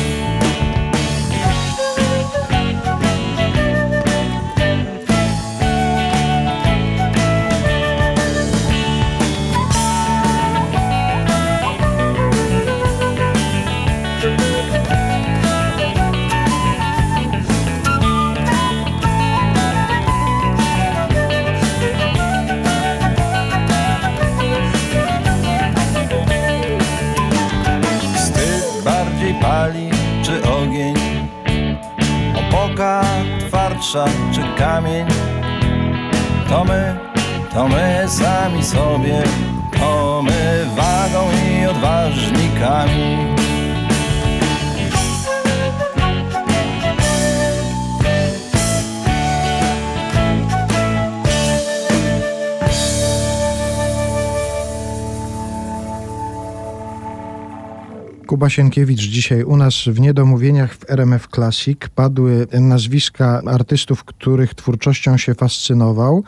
pali 29.41 29.89
czy 30.23 30.49
ogień. 30.49 30.95
Opoka 32.35 33.03
twardsza 33.47 34.05
czy 34.31 34.41
kamień. 34.57 35.07
To 36.49 36.63
my, 36.63 36.95
to 37.53 37.67
my 37.67 38.05
sami 38.07 38.63
sobie 38.63 39.23
To 39.79 40.21
my 40.21 40.65
wagą 40.75 41.29
i 41.49 41.65
odważnikami. 41.65 43.17
Kuba 58.39 58.49
Sienkiewicz 58.49 58.99
dzisiaj 58.99 59.43
u 59.43 59.57
nas 59.57 59.75
w 59.87 59.99
Niedomówieniach 59.99 60.73
w 60.73 60.89
RMF 60.89 61.27
Classic. 61.27 61.77
Padły 61.95 62.47
nazwiska 62.59 63.41
artystów, 63.45 64.03
których 64.03 64.53
twórczością 64.53 65.17
się 65.17 65.35
fascynował. 65.35 66.23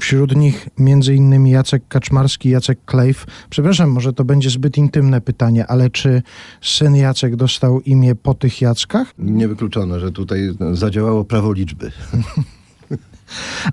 Wśród 0.00 0.36
nich 0.36 0.68
między 0.78 1.14
innymi 1.14 1.50
Jacek 1.50 1.82
Kaczmarski, 1.88 2.50
Jacek 2.50 2.78
Klejf. 2.84 3.26
Przepraszam, 3.50 3.90
może 3.90 4.12
to 4.12 4.24
będzie 4.24 4.50
zbyt 4.50 4.78
intymne 4.78 5.20
pytanie, 5.20 5.66
ale 5.66 5.90
czy 5.90 6.22
syn 6.60 6.96
Jacek 6.96 7.36
dostał 7.36 7.80
imię 7.80 8.14
po 8.14 8.34
tych 8.34 8.60
Jackach? 8.60 9.14
Niewykluczone, 9.18 10.00
że 10.00 10.12
tutaj 10.12 10.40
zadziałało 10.72 11.24
prawo 11.24 11.52
liczby. 11.52 11.90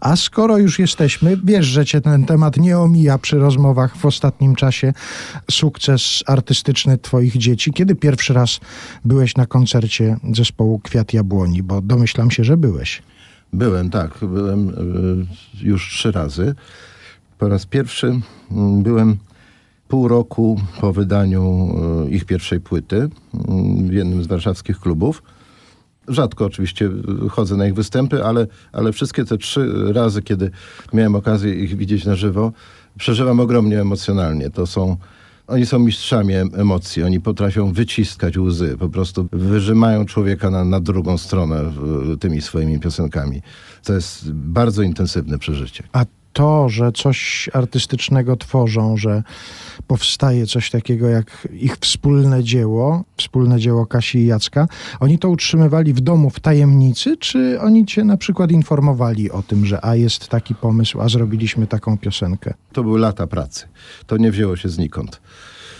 A 0.01 0.15
skoro 0.15 0.57
już 0.57 0.79
jesteśmy, 0.79 1.37
wiesz, 1.43 1.65
że 1.65 1.85
cię 1.85 2.01
ten 2.01 2.25
temat 2.25 2.57
nie 2.57 2.77
omija 2.77 3.17
przy 3.17 3.39
rozmowach 3.39 3.97
w 3.97 4.05
ostatnim 4.05 4.55
czasie. 4.55 4.93
Sukces 5.51 6.23
artystyczny 6.27 6.97
twoich 6.97 7.37
dzieci. 7.37 7.73
Kiedy 7.73 7.95
pierwszy 7.95 8.33
raz 8.33 8.59
byłeś 9.05 9.35
na 9.35 9.45
koncercie 9.45 10.17
zespołu 10.33 10.79
Kwiat 10.79 11.13
Jabłoni? 11.13 11.63
Bo 11.63 11.81
domyślam 11.81 12.31
się, 12.31 12.43
że 12.43 12.57
byłeś. 12.57 13.01
Byłem, 13.53 13.89
tak. 13.89 14.17
Byłem 14.21 14.69
y, 14.69 15.65
już 15.65 15.89
trzy 15.89 16.11
razy. 16.11 16.55
Po 17.37 17.49
raz 17.49 17.65
pierwszy 17.65 18.21
byłem 18.81 19.17
pół 19.87 20.07
roku 20.07 20.61
po 20.81 20.93
wydaniu 20.93 21.69
y, 22.07 22.09
ich 22.09 22.25
pierwszej 22.25 22.59
płyty 22.59 23.09
w 23.87 23.93
jednym 23.93 24.23
z 24.23 24.27
warszawskich 24.27 24.79
klubów. 24.79 25.23
Rzadko 26.09 26.45
oczywiście 26.45 26.89
chodzę 27.29 27.57
na 27.57 27.67
ich 27.67 27.73
występy, 27.73 28.25
ale, 28.25 28.47
ale 28.71 28.91
wszystkie 28.91 29.25
te 29.25 29.37
trzy 29.37 29.93
razy, 29.93 30.21
kiedy 30.21 30.51
miałem 30.93 31.15
okazję 31.15 31.55
ich 31.55 31.77
widzieć 31.77 32.05
na 32.05 32.15
żywo, 32.15 32.51
przeżywam 32.97 33.39
ogromnie 33.39 33.81
emocjonalnie. 33.81 34.49
To 34.49 34.67
są, 34.67 34.97
oni 35.47 35.65
są 35.65 35.79
mistrzami 35.79 36.33
em- 36.33 36.51
emocji, 36.53 37.03
oni 37.03 37.21
potrafią 37.21 37.73
wyciskać 37.73 38.37
łzy, 38.37 38.77
po 38.79 38.89
prostu 38.89 39.27
wyżymają 39.31 40.05
człowieka 40.05 40.49
na, 40.49 40.65
na 40.65 40.79
drugą 40.79 41.17
stronę 41.17 41.71
tymi 42.19 42.41
swoimi 42.41 42.79
piosenkami. 42.79 43.41
To 43.83 43.93
jest 43.93 44.31
bardzo 44.31 44.81
intensywne 44.81 45.39
przeżycie. 45.39 45.83
A 45.93 46.05
to, 46.33 46.69
że 46.69 46.91
coś 46.91 47.49
artystycznego 47.53 48.35
tworzą, 48.35 48.97
że 48.97 49.23
powstaje 49.87 50.47
coś 50.47 50.69
takiego 50.69 51.07
jak 51.07 51.47
ich 51.53 51.77
wspólne 51.77 52.43
dzieło, 52.43 53.03
wspólne 53.17 53.59
dzieło 53.59 53.85
Kasi 53.85 54.17
i 54.17 54.25
Jacka, 54.25 54.67
oni 54.99 55.19
to 55.19 55.29
utrzymywali 55.29 55.93
w 55.93 55.99
domu 55.99 56.29
w 56.29 56.39
tajemnicy, 56.39 57.17
czy 57.17 57.61
oni 57.61 57.85
cię 57.85 58.03
na 58.03 58.17
przykład 58.17 58.51
informowali 58.51 59.31
o 59.31 59.43
tym, 59.43 59.65
że 59.65 59.85
a 59.85 59.95
jest 59.95 60.27
taki 60.27 60.55
pomysł, 60.55 61.01
a 61.01 61.09
zrobiliśmy 61.09 61.67
taką 61.67 61.97
piosenkę? 61.97 62.53
To 62.73 62.83
były 62.83 62.99
lata 62.99 63.27
pracy. 63.27 63.65
To 64.07 64.17
nie 64.17 64.31
wzięło 64.31 64.55
się 64.55 64.69
znikąd. 64.69 65.21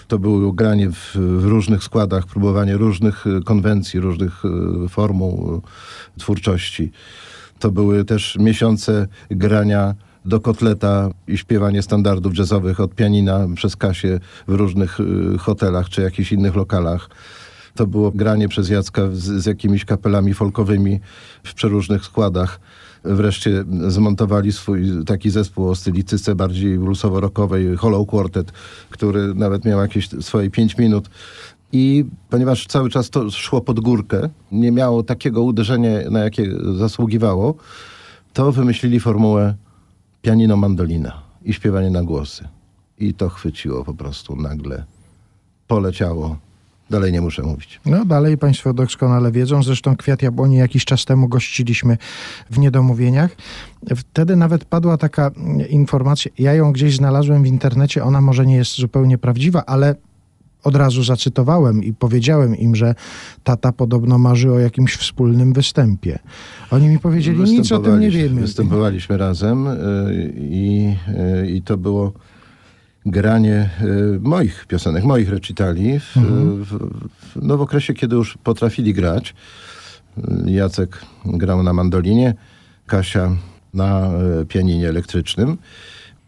To 0.07 0.19
było 0.19 0.51
granie 0.51 0.89
w, 0.89 1.15
w 1.15 1.45
różnych 1.45 1.83
składach, 1.83 2.25
próbowanie 2.25 2.77
różnych 2.77 3.27
y, 3.27 3.43
konwencji, 3.43 3.99
różnych 3.99 4.45
y, 4.85 4.89
formuł 4.89 5.61
y, 6.17 6.19
twórczości. 6.19 6.91
To 7.59 7.71
były 7.71 8.05
też 8.05 8.37
miesiące 8.39 9.07
grania 9.31 9.95
do 10.25 10.39
kotleta 10.39 11.09
i 11.27 11.37
śpiewanie 11.37 11.81
standardów 11.81 12.37
jazzowych 12.37 12.79
od 12.79 12.95
pianina 12.95 13.47
przez 13.55 13.75
Kasię 13.75 14.19
w 14.47 14.53
różnych 14.53 14.99
y, 14.99 15.37
hotelach 15.37 15.89
czy 15.89 16.01
jakichś 16.01 16.31
innych 16.31 16.55
lokalach. 16.55 17.09
To 17.75 17.87
było 17.87 18.11
granie 18.11 18.47
przez 18.47 18.69
Jacka 18.69 19.01
z, 19.13 19.23
z 19.23 19.45
jakimiś 19.45 19.85
kapelami 19.85 20.33
folkowymi 20.33 20.99
w 21.43 21.53
przeróżnych 21.53 22.05
składach. 22.05 22.59
Wreszcie 23.03 23.63
zmontowali 23.87 24.51
swój 24.51 25.05
taki 25.05 25.29
zespół 25.29 25.69
o 25.69 25.75
stylistyce 25.75 26.35
bardziej 26.35 26.79
bluesowo-rockowej, 26.79 27.77
Hollow 27.77 28.07
Quartet, 28.07 28.51
który 28.89 29.33
nawet 29.35 29.65
miał 29.65 29.79
jakieś 29.79 30.09
swoje 30.09 30.49
pięć 30.49 30.77
minut. 30.77 31.09
I 31.71 32.05
ponieważ 32.29 32.67
cały 32.67 32.89
czas 32.89 33.09
to 33.09 33.31
szło 33.31 33.61
pod 33.61 33.79
górkę, 33.79 34.29
nie 34.51 34.71
miało 34.71 35.03
takiego 35.03 35.43
uderzenia, 35.43 35.89
na 36.09 36.19
jakie 36.19 36.51
zasługiwało, 36.77 37.55
to 38.33 38.51
wymyślili 38.51 38.99
formułę 38.99 39.55
pianino-mandolina 40.21 41.11
i 41.43 41.53
śpiewanie 41.53 41.89
na 41.89 42.03
głosy. 42.03 42.47
I 42.97 43.13
to 43.13 43.29
chwyciło 43.29 43.83
po 43.83 43.93
prostu 43.93 44.35
nagle. 44.35 44.83
Poleciało. 45.67 46.37
Dalej 46.89 47.11
nie 47.11 47.21
muszę 47.21 47.43
mówić. 47.43 47.79
No 47.85 48.05
dalej 48.05 48.37
Państwo 48.37 48.73
doskonale 48.73 49.31
wiedzą. 49.31 49.63
Zresztą 49.63 49.95
Kwiat 49.95 50.21
Jabłoni 50.21 50.55
jakiś 50.55 50.85
czas 50.85 51.05
temu 51.05 51.27
gościliśmy 51.27 51.97
w 52.49 52.59
Niedomówieniach. 52.59 53.35
Wtedy 53.95 54.35
nawet 54.35 54.65
padła 54.65 54.97
taka 54.97 55.31
informacja, 55.69 56.31
ja 56.39 56.53
ją 56.53 56.71
gdzieś 56.71 56.95
znalazłem 56.95 57.43
w 57.43 57.47
internecie, 57.47 58.03
ona 58.03 58.21
może 58.21 58.45
nie 58.45 58.55
jest 58.55 58.75
zupełnie 58.75 59.17
prawdziwa, 59.17 59.65
ale 59.65 59.95
od 60.63 60.75
razu 60.75 61.03
zacytowałem 61.03 61.83
i 61.83 61.93
powiedziałem 61.93 62.55
im, 62.55 62.75
że 62.75 62.95
tata 63.43 63.71
podobno 63.71 64.17
marzy 64.17 64.51
o 64.51 64.59
jakimś 64.59 64.95
wspólnym 64.95 65.53
występie. 65.53 66.19
Oni 66.71 66.87
mi 66.87 66.99
powiedzieli, 66.99 67.43
nic 67.43 67.71
o 67.71 67.79
tym 67.79 67.99
nie 67.99 68.09
wiemy. 68.11 68.41
Występowaliśmy 68.41 69.17
razem 69.17 69.67
y, 69.67 69.77
i, 70.37 70.95
y, 71.43 71.51
i 71.51 71.61
to 71.61 71.77
było 71.77 72.13
granie 73.05 73.69
y, 73.81 74.19
moich 74.21 74.65
piosenek, 74.67 75.03
moich 75.03 75.29
recitali 75.29 75.99
w, 75.99 76.17
Mhm. 76.17 76.63
w, 76.63 76.67
w, 76.67 77.09
no 77.41 77.57
w 77.57 77.61
okresie, 77.61 77.93
kiedy 77.93 78.15
już 78.15 78.37
potrafili 78.43 78.93
grać. 78.93 79.35
Jacek 80.45 81.01
grał 81.25 81.63
na 81.63 81.73
mandolinie, 81.73 82.33
Kasia 82.85 83.35
na 83.73 84.09
pianinie 84.47 84.89
elektrycznym. 84.89 85.57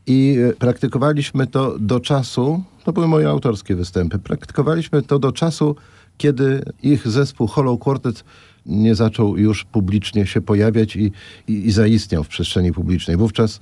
I 0.07 0.35
y, 0.37 0.55
praktykowaliśmy 0.59 1.47
to 1.47 1.79
do 1.79 1.99
czasu, 1.99 2.63
to 2.83 2.93
były 2.93 3.07
moje 3.07 3.29
autorskie 3.29 3.75
występy, 3.75 4.19
praktykowaliśmy 4.19 5.01
to 5.01 5.19
do 5.19 5.31
czasu, 5.31 5.75
kiedy 6.17 6.63
ich 6.83 7.07
zespół 7.07 7.47
Hollow 7.47 7.79
Quartet 7.79 8.23
nie 8.65 8.95
zaczął 8.95 9.37
już 9.37 9.63
publicznie 9.63 10.25
się 10.25 10.41
pojawiać 10.41 10.95
i, 10.95 11.11
i, 11.47 11.67
i 11.67 11.71
zaistniał 11.71 12.23
w 12.23 12.27
przestrzeni 12.27 12.71
publicznej. 12.71 13.17
Wówczas 13.17 13.61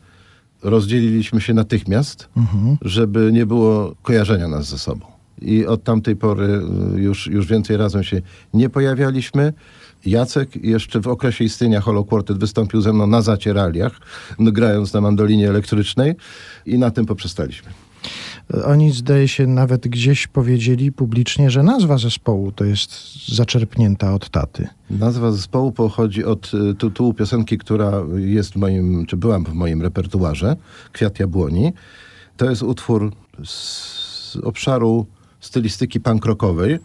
rozdzieliliśmy 0.63 1.41
się 1.41 1.53
natychmiast, 1.53 2.29
żeby 2.81 3.29
nie 3.33 3.45
było 3.45 3.95
kojarzenia 4.01 4.47
nas 4.47 4.69
ze 4.69 4.77
sobą. 4.77 5.05
I 5.41 5.65
od 5.65 5.83
tamtej 5.83 6.15
pory 6.15 6.61
y, 6.95 6.99
już, 6.99 7.27
już 7.27 7.47
więcej 7.47 7.77
razem 7.77 8.03
się 8.03 8.21
nie 8.53 8.69
pojawialiśmy. 8.69 9.53
Jacek 10.05 10.55
jeszcze 10.63 10.99
w 10.99 11.07
okresie 11.07 11.43
istnienia 11.43 11.81
Hollow 11.81 12.07
Quartet 12.07 12.37
wystąpił 12.37 12.81
ze 12.81 12.93
mną 12.93 13.07
na 13.07 13.21
zacieraliach, 13.21 13.99
grając 14.39 14.93
na 14.93 15.01
mandolinie 15.01 15.49
elektrycznej 15.49 16.15
i 16.65 16.77
na 16.77 16.91
tym 16.91 17.05
poprzestaliśmy. 17.05 17.69
Oni 18.65 18.91
zdaje 18.91 19.27
się 19.27 19.47
nawet 19.47 19.87
gdzieś 19.87 20.27
powiedzieli 20.27 20.91
publicznie, 20.91 21.51
że 21.51 21.63
nazwa 21.63 21.97
zespołu 21.97 22.51
to 22.51 22.65
jest 22.65 22.91
zaczerpnięta 23.35 24.13
od 24.13 24.29
taty. 24.29 24.67
Nazwa 24.89 25.31
zespołu 25.31 25.71
pochodzi 25.71 26.23
od 26.25 26.51
y, 26.53 26.75
tytułu 26.75 27.13
piosenki, 27.13 27.57
która 27.57 27.91
jest 28.15 28.53
w 28.53 28.55
moim, 28.55 29.05
czy 29.05 29.17
była 29.17 29.39
w 29.39 29.53
moim 29.53 29.81
repertuarze, 29.81 30.55
Kwiat 30.91 31.19
Jabłoni. 31.19 31.73
To 32.37 32.49
jest 32.49 32.63
utwór 32.63 33.11
z 33.45 34.37
obszaru 34.43 35.05
stylistyki 35.39 35.99
punk 35.99 36.25
rockowej, 36.25 36.79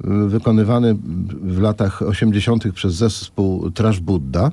wykonywany 0.00 0.96
w 1.42 1.60
latach 1.60 2.02
80. 2.02 2.72
przez 2.72 2.94
zespół 2.94 3.70
Trash 3.70 4.00
Buddha. 4.00 4.50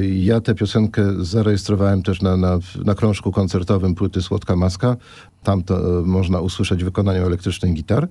Y, 0.00 0.06
Ja 0.06 0.40
tę 0.40 0.54
piosenkę 0.54 1.24
zarejestrowałem 1.24 2.02
też 2.02 2.22
na, 2.22 2.36
na, 2.36 2.58
na 2.84 2.94
krążku 2.94 3.32
koncertowym 3.32 3.94
płyty 3.94 4.22
Słodka 4.22 4.56
Maska. 4.56 4.96
Tam 5.42 5.62
to 5.62 6.00
y, 6.00 6.06
można 6.06 6.40
usłyszeć 6.40 6.80
w 6.80 6.84
wykonaniu 6.84 7.26
elektrycznych 7.26 7.74
gitar. 7.74 8.08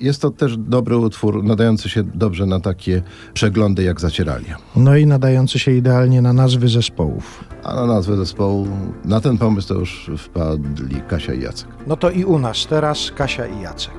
Jest 0.00 0.22
to 0.22 0.30
też 0.30 0.56
dobry 0.56 0.96
utwór, 0.96 1.44
nadający 1.44 1.88
się 1.88 2.02
dobrze 2.02 2.46
na 2.46 2.60
takie 2.60 3.02
przeglądy 3.34 3.82
jak 3.82 4.00
Zacieralia. 4.00 4.56
No 4.76 4.96
i 4.96 5.06
nadający 5.06 5.58
się 5.58 5.72
idealnie 5.72 6.22
na 6.22 6.32
nazwy 6.32 6.68
zespołów. 6.68 7.44
A 7.64 7.74
na 7.74 7.86
nazwę 7.86 8.16
zespołu, 8.16 8.66
na 9.04 9.20
ten 9.20 9.38
pomysł 9.38 9.68
to 9.68 9.74
już 9.74 10.10
wpadli 10.18 11.00
Kasia 11.08 11.34
i 11.34 11.40
Jacek. 11.40 11.68
No 11.86 11.96
to 11.96 12.10
i 12.10 12.24
u 12.24 12.38
nas 12.38 12.66
teraz 12.66 13.10
Kasia 13.16 13.46
i 13.46 13.60
Jacek. 13.60 13.94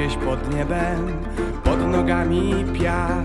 Gdzieś 0.00 0.16
pod 0.16 0.54
niebem, 0.54 1.12
pod 1.64 1.88
nogami 1.88 2.64
piach. 2.80 3.24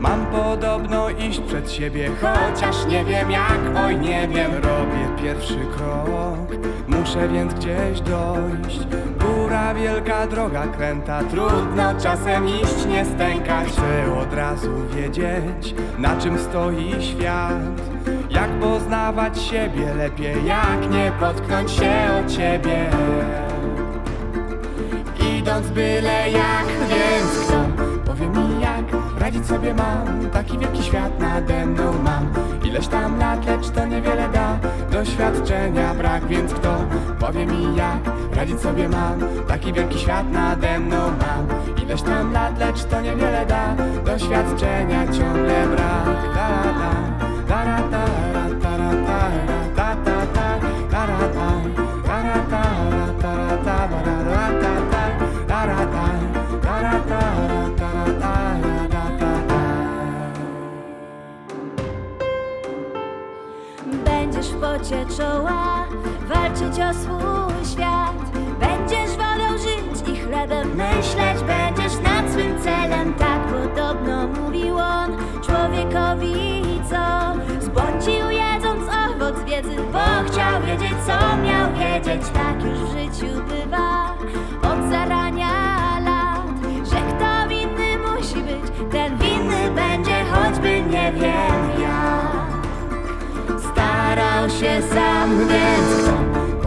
Mam 0.00 0.26
podobno 0.26 1.10
iść 1.10 1.40
przed 1.40 1.72
siebie, 1.72 2.10
chociaż 2.20 2.86
nie 2.86 3.04
wiem 3.04 3.30
jak, 3.30 3.60
oj 3.86 3.96
nie 3.96 4.28
wiem 4.28 4.52
Robię 4.52 5.22
pierwszy 5.22 5.58
krok, 5.76 6.60
muszę 6.88 7.28
więc 7.28 7.54
gdzieś 7.54 8.00
dojść. 8.00 8.86
Góra 9.20 9.74
wielka, 9.74 10.26
droga 10.26 10.66
kręta, 10.66 11.24
trudno 11.24 11.94
czasem 12.02 12.48
iść, 12.48 12.86
nie 12.88 13.04
stękać. 13.04 13.68
Chcę 13.68 14.18
od 14.20 14.34
razu 14.34 14.70
wiedzieć, 14.96 15.74
na 15.98 16.16
czym 16.16 16.38
stoi 16.38 16.94
świat. 17.00 17.80
Jak 18.30 18.50
poznawać 18.50 19.42
siebie 19.42 19.94
lepiej, 19.94 20.46
jak 20.46 20.90
nie 20.90 21.12
potknąć 21.20 21.70
się 21.70 21.92
o 22.24 22.30
ciebie 22.30 22.90
Idąc 25.42 25.68
byle 25.70 26.30
jak, 26.30 26.66
więc 26.66 27.38
kto 27.44 27.84
powie 28.06 28.28
mi 28.28 28.60
jak 28.60 28.84
Radzić 29.18 29.46
sobie 29.46 29.74
mam, 29.74 30.30
taki 30.30 30.58
wielki 30.58 30.82
świat 30.82 31.20
nade 31.20 31.66
mną 31.66 31.92
mam 32.04 32.32
Ileś 32.64 32.88
tam 32.88 33.18
lat, 33.18 33.46
lecz 33.46 33.70
to 33.70 33.86
niewiele 33.86 34.28
da 34.28 34.58
Doświadczenia 34.90 35.94
brak, 35.94 36.26
więc 36.26 36.54
kto 36.54 36.76
powie 37.20 37.46
mi 37.46 37.76
jak 37.76 37.98
Radzić 38.36 38.60
sobie 38.60 38.88
mam, 38.88 39.20
taki 39.48 39.72
wielki 39.72 39.98
świat 39.98 40.32
nade 40.32 40.80
mną 40.80 40.96
mam 40.96 41.46
Ileś 41.82 42.02
tam 42.02 42.32
lat, 42.32 42.58
lecz 42.58 42.84
to 42.84 43.00
niewiele 43.00 43.46
da 43.46 43.74
Doświadczenia 44.04 45.04
ciągle 45.12 45.66
brak 45.66 46.34
da, 46.34 46.48
da, 46.64 46.72
da, 47.48 47.64
da, 47.64 47.78
da, 47.82 48.06
da, 48.22 48.58
da, 48.58 48.78
da, 48.78 48.94
da, 49.76 49.96
da, 50.06 50.26
da, 50.34 50.58
da, 50.90 51.06
da, 51.06 51.28
da. 51.28 51.81
Pocie 64.62 65.06
czoła. 65.16 65.86
Walczyć 66.28 66.80
o 66.80 66.94
swój 66.94 67.72
świat. 67.72 68.22
Będziesz 68.60 69.10
wodą 69.10 69.58
żyć 69.58 70.08
i 70.08 70.20
chlebem 70.20 70.68
myśleć. 70.68 71.38
Będziesz 71.46 71.98
nad 72.00 72.32
swym 72.32 72.62
celem, 72.62 73.14
tak 73.14 73.40
podobno 73.46 74.28
mówił 74.28 74.78
on 74.78 75.16
Człowiekowi 75.42 76.62
co 76.90 77.02
zbłądził 77.60 78.30
jedząc 78.30 78.82
owoc 78.82 79.44
wiedzy 79.44 79.76
Bo 79.92 80.32
chciał 80.32 80.62
wiedzieć 80.62 80.94
co 81.06 81.36
miał 81.36 81.72
wiedzieć. 81.72 82.22
Tak 82.32 82.64
już 82.64 82.78
w 82.78 82.92
życiu 82.92 83.42
bywa 83.48 84.14
od 84.62 84.90
zarania 84.90 86.00
lat 86.04 86.46
Że 86.90 86.96
kto 86.96 87.48
winny 87.48 87.98
musi 87.98 88.34
być, 88.34 88.92
ten 88.92 89.18
winny 89.18 89.70
będzie 89.70 90.24
choćby 90.32 90.82
nie 90.82 91.12
wiem 91.12 91.61
Starał 94.42 94.60
się 94.60 94.82
sam, 94.94 95.38
więc 95.38 96.02
kto 96.02 96.12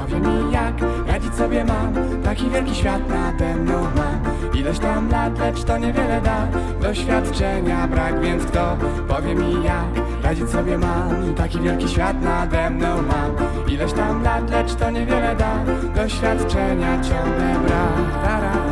Powie 0.01 0.19
mi 0.19 0.51
jak 0.51 0.73
radzić 1.07 1.35
sobie 1.35 1.65
mam? 1.65 1.93
Taki 2.23 2.49
wielki 2.49 2.75
świat 2.75 3.09
nade 3.09 3.55
mną 3.55 3.73
mam 3.81 4.53
Ileś 4.53 4.79
tam 4.79 5.09
lat, 5.09 5.39
lecz 5.39 5.63
to 5.63 5.77
niewiele 5.77 6.21
da. 6.21 6.47
Doświadczenia 6.81 7.87
brak, 7.87 8.21
więc 8.21 8.45
kto? 8.45 8.77
Powie 9.07 9.35
mi 9.35 9.63
jak 9.63 10.23
Radzić 10.23 10.49
sobie 10.49 10.77
mam? 10.77 11.33
Taki 11.35 11.59
wielki 11.59 11.89
świat 11.89 12.21
nade 12.21 12.69
mną 12.69 13.01
mam 13.01 13.35
Ileś 13.67 13.93
tam 13.93 14.23
lat, 14.23 14.49
lecz 14.49 14.75
to 14.75 14.91
niewiele 14.91 15.35
da. 15.35 15.55
Doświadczenia 15.95 17.01
ciągle 17.01 17.59
brak 17.67 18.64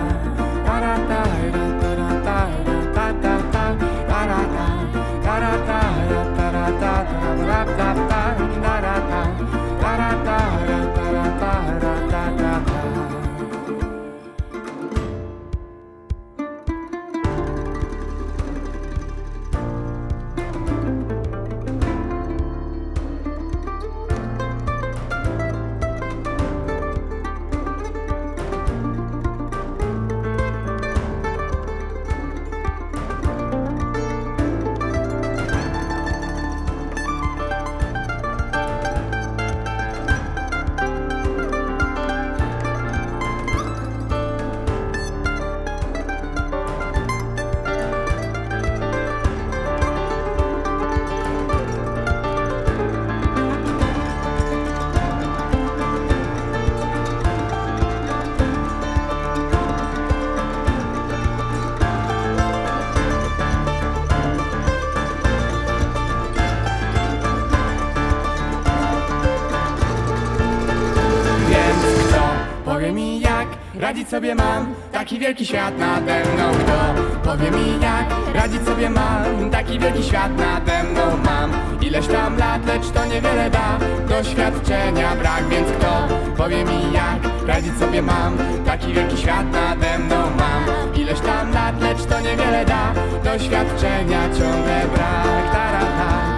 sobie 74.23 74.35
mam 74.35 74.75
Taki 74.91 75.19
wielki 75.19 75.45
świat 75.45 75.77
nade 75.77 76.23
mną 76.25 76.51
Kto 76.53 77.03
powie 77.29 77.51
mi 77.51 77.81
jak 77.81 78.35
radzić 78.35 78.65
sobie 78.65 78.89
mam 78.89 79.49
Taki 79.51 79.79
wielki 79.79 80.03
świat 80.03 80.37
nade 80.37 80.83
mną 80.83 81.01
mam. 81.25 81.51
Ileś 81.81 82.07
tam 82.07 82.37
lat, 82.37 82.65
lecz 82.65 82.89
to 82.89 83.05
niewiele 83.05 83.49
da 83.49 83.79
Doświadczenia 84.09 85.15
brak, 85.15 85.47
więc 85.49 85.67
kto 85.71 86.07
powie 86.37 86.63
mi 86.63 86.93
jak 86.93 87.47
radzić 87.47 87.77
sobie 87.79 88.01
mam 88.01 88.37
Taki 88.65 88.93
wielki 88.93 89.17
świat 89.17 89.51
nade 89.51 89.99
mną 89.99 90.15
mam. 90.15 90.63
Ileś 90.95 91.19
tam 91.19 91.51
lat, 91.53 91.81
lecz 91.81 92.05
to 92.05 92.19
niewiele 92.19 92.65
da 92.65 92.93
Doświadczenia 93.23 94.21
ciągle 94.39 94.81
brak 94.95 95.53
tarata, 95.53 96.32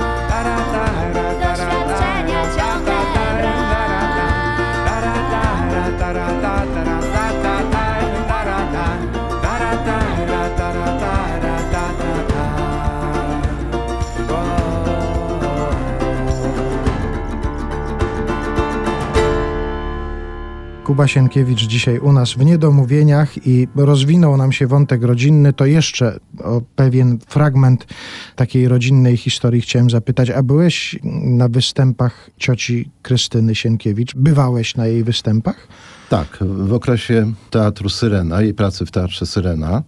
Kuba 20.86 21.08
Sienkiewicz 21.08 21.62
dzisiaj 21.62 22.00
u 22.00 22.12
nas 22.12 22.34
w 22.34 22.46
Niedomówieniach 22.46 23.48
i 23.48 23.68
rozwinął 23.76 24.38
nam 24.38 24.52
się 24.52 24.68
wątek 24.68 25.04
rodzinny, 25.04 25.54
to 25.54 25.66
jeszcze 25.66 26.20
o 26.44 26.62
pewien 26.76 27.20
fragment 27.28 27.88
takiej 28.36 28.68
rodzinnej 28.68 29.18
historii 29.18 29.62
chciałem 29.62 29.90
zapytać. 29.90 30.30
A 30.30 30.44
byłeś 30.44 31.00
na 31.24 31.50
występach 31.50 32.30
cioci 32.38 32.90
Krystyny 33.02 33.56
Sienkiewicz? 33.56 34.16
Bywałeś 34.16 34.76
na 34.76 34.88
jej 34.88 35.04
występach? 35.04 35.68
Tak, 36.10 36.38
w 36.42 36.74
okresie 36.74 37.34
teatru 37.50 37.90
Syrena, 37.90 38.42
jej 38.42 38.54
pracy 38.54 38.86
w 38.86 38.92
teatrze 38.92 39.26
Syrena, 39.26 39.84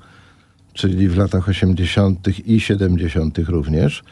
czyli 0.73 1.10
w 1.10 1.17
latach 1.17 1.49
80. 1.49 2.27
i 2.45 2.60
70. 2.60 3.38
również. 3.38 4.03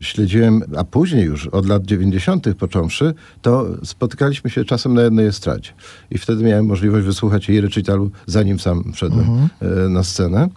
Śledziłem, 0.00 0.62
a 0.76 0.84
później 0.84 1.24
już 1.24 1.46
od 1.46 1.66
lat 1.66 1.86
90. 1.86 2.54
począwszy, 2.58 3.14
to 3.42 3.66
spotykaliśmy 3.84 4.50
się 4.50 4.64
czasem 4.64 4.94
na 4.94 5.02
jednej 5.02 5.26
estradzie. 5.26 5.70
I 6.10 6.18
wtedy 6.18 6.44
miałem 6.44 6.66
możliwość 6.66 7.06
wysłuchać 7.06 7.48
jej 7.48 7.60
recitalu, 7.60 8.10
zanim 8.26 8.58
sam 8.58 8.92
wszedłem 8.92 9.48
e, 9.60 9.88
na 9.88 10.02
scenę. 10.02 10.48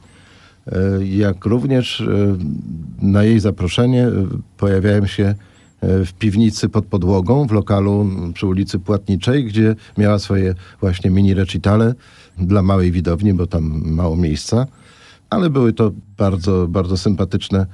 E, 0.67 1.05
Jak 1.05 1.45
również 1.45 2.01
e, 2.01 2.37
na 3.01 3.23
jej 3.23 3.39
zaproszenie 3.39 4.07
pojawiałem 4.57 5.07
się 5.07 5.35
w 5.81 6.13
piwnicy 6.19 6.69
pod 6.69 6.85
podłogą, 6.85 7.47
w 7.47 7.51
lokalu 7.51 8.09
przy 8.33 8.47
ulicy 8.47 8.79
Płatniczej, 8.79 9.45
gdzie 9.45 9.75
miała 9.97 10.19
swoje 10.19 10.55
właśnie 10.79 11.09
mini 11.09 11.33
recitale 11.33 11.93
dla 12.37 12.61
małej 12.61 12.91
widowni, 12.91 13.33
bo 13.33 13.47
tam 13.47 13.81
mało 13.85 14.15
miejsca. 14.15 14.65
Ale 15.29 15.49
były 15.49 15.73
to 15.73 15.91
bardzo, 16.17 16.67
bardzo 16.67 16.97
sympatyczne 16.97 17.65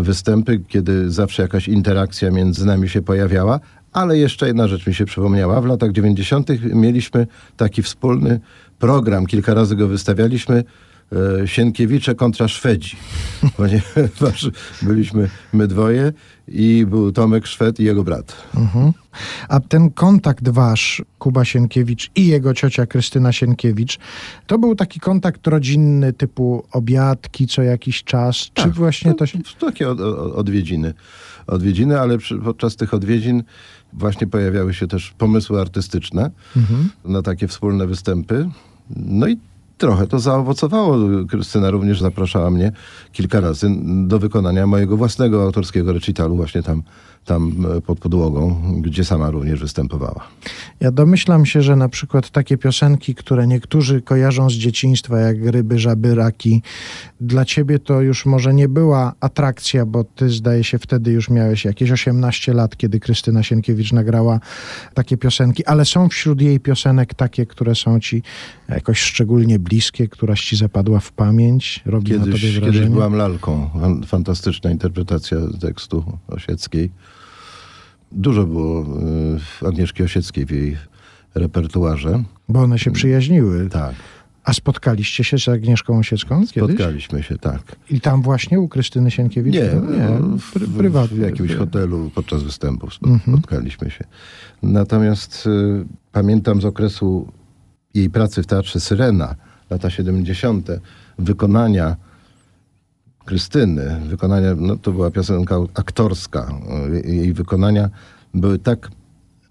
występy, 0.00 0.60
kiedy 0.68 1.10
zawsze 1.10 1.42
jakaś 1.42 1.68
interakcja 1.68 2.30
między 2.30 2.66
nami 2.66 2.88
się 2.88 3.02
pojawiała. 3.02 3.60
Ale 3.92 4.18
jeszcze 4.18 4.46
jedna 4.46 4.68
rzecz 4.68 4.86
mi 4.86 4.94
się 4.94 5.04
przypomniała. 5.04 5.60
W 5.60 5.66
latach 5.66 5.92
90. 5.92 6.48
mieliśmy 6.74 7.26
taki 7.56 7.82
wspólny 7.82 8.40
program, 8.78 9.26
kilka 9.26 9.54
razy 9.54 9.76
go 9.76 9.88
wystawialiśmy 9.88 10.64
Sienkiewicze 11.46 12.14
kontra 12.14 12.48
Szwedzi. 12.48 12.96
Ponieważ 13.56 14.50
byliśmy 14.82 15.28
my 15.52 15.66
dwoje 15.68 16.12
i 16.48 16.86
był 16.88 17.12
Tomek 17.12 17.46
Szwed 17.46 17.80
i 17.80 17.84
jego 17.84 18.04
brat. 18.04 18.36
Mhm. 18.56 18.92
A 19.48 19.60
ten 19.60 19.90
kontakt 19.90 20.48
wasz, 20.48 21.02
Kuba 21.18 21.44
Sienkiewicz 21.44 22.10
i 22.16 22.26
jego 22.26 22.54
ciocia 22.54 22.86
Krystyna 22.86 23.32
Sienkiewicz, 23.32 23.98
to 24.46 24.58
był 24.58 24.74
taki 24.74 25.00
kontakt 25.00 25.46
rodzinny 25.46 26.12
typu 26.12 26.64
obiadki 26.72 27.46
co 27.46 27.62
jakiś 27.62 28.04
czas? 28.04 28.36
Czy 28.36 28.50
Tak. 28.62 28.72
właśnie 28.72 29.14
to 29.14 29.26
się... 29.26 29.38
Takie 29.60 29.88
od, 29.88 30.00
od, 30.00 30.32
odwiedziny. 30.34 30.94
Odwiedziny, 31.46 32.00
ale 32.00 32.18
przy, 32.18 32.38
podczas 32.38 32.76
tych 32.76 32.94
odwiedzin 32.94 33.42
właśnie 33.92 34.26
pojawiały 34.26 34.74
się 34.74 34.86
też 34.86 35.14
pomysły 35.18 35.60
artystyczne 35.60 36.30
Mhm. 36.56 36.90
na 37.04 37.22
takie 37.22 37.48
wspólne 37.48 37.86
występy. 37.86 38.48
No 38.96 39.28
i 39.28 39.38
trochę 39.78 40.06
to 40.06 40.18
zaowocowało. 40.18 40.96
Krystyna 41.28 41.70
również 41.70 42.00
zapraszała 42.00 42.50
mnie 42.50 42.72
kilka 43.12 43.40
razy 43.40 43.70
do 44.06 44.18
wykonania 44.18 44.66
mojego 44.66 44.96
własnego 44.96 45.42
autorskiego 45.42 45.92
recitalu 45.92 46.36
właśnie 46.36 46.62
tam, 46.62 46.82
tam 47.24 47.66
e, 47.76 47.80
pod 47.80 47.98
podłogą, 47.98 48.62
gdzie 48.80 49.04
sama 49.04 49.30
również 49.30 49.60
występowała. 49.60 50.28
Ja 50.80 50.90
domyślam 50.92 51.46
się, 51.46 51.62
że 51.62 51.76
na 51.76 51.88
przykład 51.88 52.30
takie 52.30 52.56
piosenki, 52.58 53.14
które 53.14 53.46
niektórzy 53.46 54.02
kojarzą 54.02 54.50
z 54.50 54.52
dzieciństwa, 54.52 55.18
jak 55.18 55.36
ryby, 55.44 55.78
żaby, 55.78 56.14
raki, 56.14 56.62
dla 57.20 57.44
ciebie 57.44 57.78
to 57.78 58.00
już 58.00 58.26
może 58.26 58.54
nie 58.54 58.68
była 58.68 59.12
atrakcja, 59.20 59.86
bo 59.86 60.04
ty 60.04 60.30
zdaje 60.30 60.64
się 60.64 60.78
wtedy 60.78 61.12
już 61.12 61.30
miałeś 61.30 61.64
jakieś 61.64 61.90
18 61.90 62.54
lat, 62.54 62.76
kiedy 62.76 63.00
Krystyna 63.00 63.42
Sienkiewicz 63.42 63.92
nagrała 63.92 64.40
takie 64.94 65.16
piosenki, 65.16 65.64
ale 65.64 65.84
są 65.84 66.08
wśród 66.08 66.40
jej 66.40 66.60
piosenek 66.60 67.14
takie, 67.14 67.46
które 67.46 67.74
są 67.74 68.00
ci 68.00 68.22
jakoś 68.68 68.98
szczególnie 69.00 69.58
bliskie, 69.58 70.08
któraś 70.08 70.44
ci 70.44 70.56
zapadła 70.56 71.00
w 71.00 71.12
pamięć, 71.12 71.82
robi 71.86 72.12
na 72.12 72.18
tobie 72.18 72.32
Kiedyś, 72.32 72.54
wrażenie? 72.58 72.72
kiedyś 72.78 72.90
byłam 72.90 73.14
lalką. 73.14 73.70
Fan- 73.80 74.06
Fantastyczna 74.06 74.70
interpretacja 74.70 75.38
tekstu 75.60 76.04
Osieckiej. 76.28 76.90
Dużo 78.12 78.46
było 78.46 78.86
y, 79.62 79.66
Agnieszki 79.68 80.02
Osieckiej 80.02 80.46
w 80.46 80.50
jej 80.50 80.76
repertuarze. 81.34 82.22
Bo 82.48 82.60
one 82.62 82.78
się 82.78 82.90
przyjaźniły. 82.90 83.68
Tak, 83.70 83.94
A 84.44 84.52
spotkaliście 84.52 85.24
się 85.24 85.38
z 85.38 85.48
Agnieszką 85.48 85.98
Osiecką 85.98 86.46
kiedyś? 86.46 86.50
spotkaliśmy 86.74 87.22
się, 87.22 87.38
tak. 87.38 87.76
I 87.90 88.00
tam 88.00 88.22
właśnie 88.22 88.60
u 88.60 88.68
Krystyny 88.68 89.10
Sienkiewicz? 89.10 89.54
Nie, 89.54 89.60
nie 89.60 90.08
no, 90.20 90.38
w, 90.38 90.52
pry, 90.52 90.66
w, 90.66 90.76
prywatnie. 90.78 91.16
w 91.18 91.20
jakimś 91.20 91.54
hotelu 91.54 92.10
podczas 92.14 92.42
występów 92.42 92.90
Mhm. 93.06 93.38
spotkaliśmy 93.38 93.90
się. 93.90 94.04
Natomiast 94.62 95.46
y, 95.46 95.84
pamiętam 96.12 96.60
z 96.60 96.64
okresu 96.64 97.28
jej 97.94 98.10
pracy 98.10 98.42
w 98.42 98.46
Teatrze 98.46 98.80
Syrena, 98.80 99.34
lata 99.70 99.90
70., 99.90 100.68
wykonania 101.18 101.96
Krystyny, 103.28 104.00
wykonania, 104.06 104.54
no 104.56 104.76
to 104.76 104.92
była 104.92 105.10
piosenka 105.10 105.56
aktorska, 105.74 106.52
y, 107.04 107.14
jej 107.14 107.32
wykonania 107.32 107.90
były 108.34 108.58
tak 108.58 108.90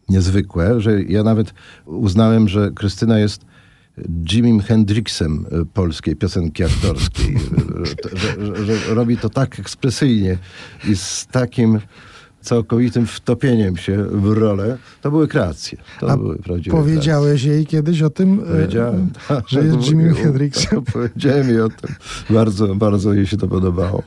niezwykłe, 0.09 0.81
że 0.81 1.03
ja 1.03 1.23
nawet 1.23 1.53
uznałem, 1.85 2.49
że 2.49 2.71
Krystyna 2.71 3.19
jest 3.19 3.45
Jimim 4.31 4.59
Hendrixem 4.59 5.45
polskiej 5.73 6.15
piosenki 6.15 6.63
aktorskiej. 6.63 7.35
Y, 7.35 7.39
że, 8.17 8.55
że, 8.65 8.77
że 8.77 8.95
robi 8.95 9.17
to 9.17 9.29
tak 9.29 9.59
ekspresyjnie 9.59 10.37
i 10.89 10.95
z 10.95 11.27
takim 11.31 11.79
całkowitym 12.47 13.05
wtopieniem 13.07 13.77
się 13.77 14.03
w 14.11 14.31
rolę. 14.33 14.77
To 15.01 15.11
były 15.11 15.27
kreacje. 15.27 15.77
To 15.99 16.11
A 16.11 16.17
były 16.17 16.35
prawdziwe 16.37 16.77
Powiedziałeś 16.77 17.43
jej 17.43 17.65
kiedyś 17.65 18.01
o 18.01 18.09
tym, 18.09 18.37
kreacje. 18.37 18.53
e, 18.55 18.61
Powiedziałem. 18.61 19.09
że 19.47 19.63
jest 19.63 19.77
Jimmy 19.89 20.13
Hendrixem? 20.13 20.83
Powiedziałem 20.93 21.49
jej 21.49 21.61
o 21.61 21.69
tym. 21.69 21.95
Bardzo, 22.29 22.75
bardzo 22.75 23.13
jej 23.13 23.27
się 23.27 23.37
to 23.37 23.47
podobało. 23.47 24.03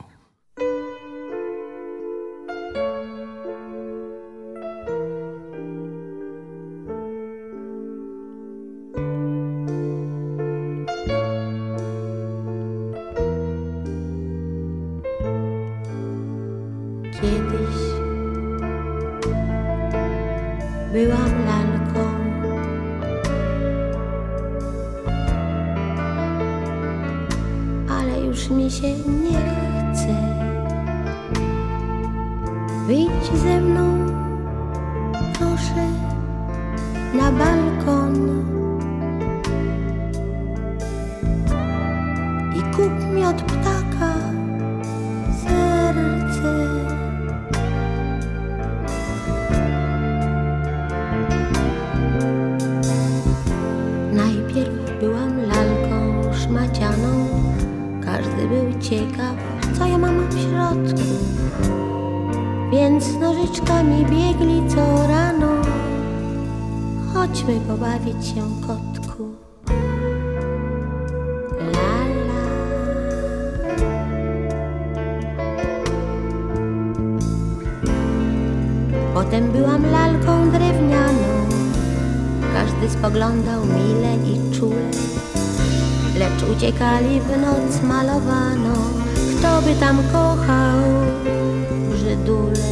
Się 68.21 68.41
kotku. 68.67 69.35
Lala. 71.59 72.43
Potem 79.13 79.51
byłam 79.51 79.85
lalką 79.91 80.51
drewnianą, 80.51 81.47
każdy 82.53 82.89
spoglądał 82.89 83.65
mile 83.65 84.15
i 84.15 84.55
czule, 84.55 84.91
lecz 86.19 86.57
uciekali 86.57 87.19
w 87.19 87.29
noc 87.41 87.83
malowano. 87.83 88.73
Kto 89.39 89.61
by 89.61 89.75
tam 89.79 89.97
kochał 90.11 90.79
Żydule? 91.95 92.71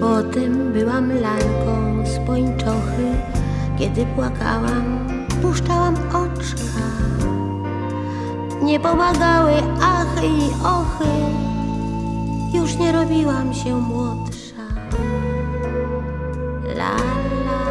Potem 0.00 0.72
byłam 0.72 1.20
lalką 1.20 2.06
z 2.06 2.26
pończochy, 2.26 3.35
kiedy 3.78 4.06
płakałam, 4.06 5.08
puszczałam 5.42 5.94
oczka. 5.94 6.86
Nie 8.62 8.80
pomagały 8.80 9.52
achy 9.82 10.26
i 10.26 10.50
ochy, 10.64 11.08
już 12.54 12.76
nie 12.76 12.92
robiłam 12.92 13.54
się 13.54 13.80
młodsza. 13.80 14.62
La 16.64 16.96
la. 17.44 17.66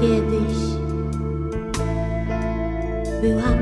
Kiedyś 0.00 0.56
byłam 3.22 3.53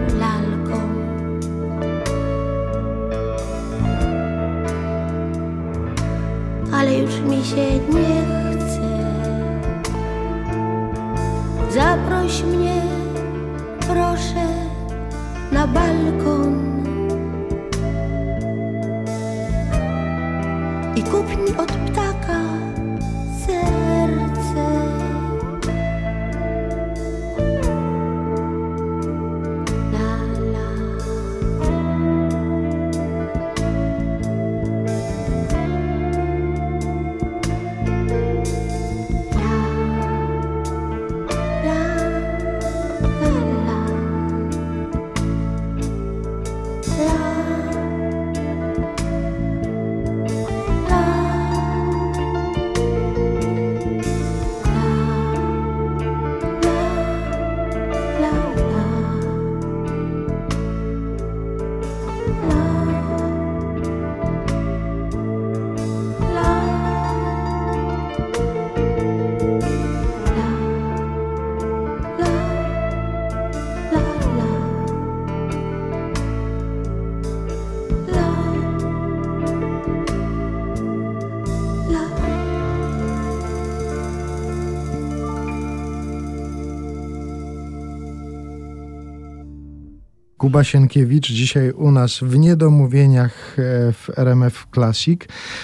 Kuba 90.53 90.65
Sienkiewicz 90.65 91.33
dzisiaj 91.33 91.71
u 91.71 91.91
nas 91.91 92.19
w 92.23 92.39
Niedomówieniach 92.39 93.57
e, 93.59 93.93
w 93.93 94.11
RMF 94.17 94.67
Classic. 94.75 95.21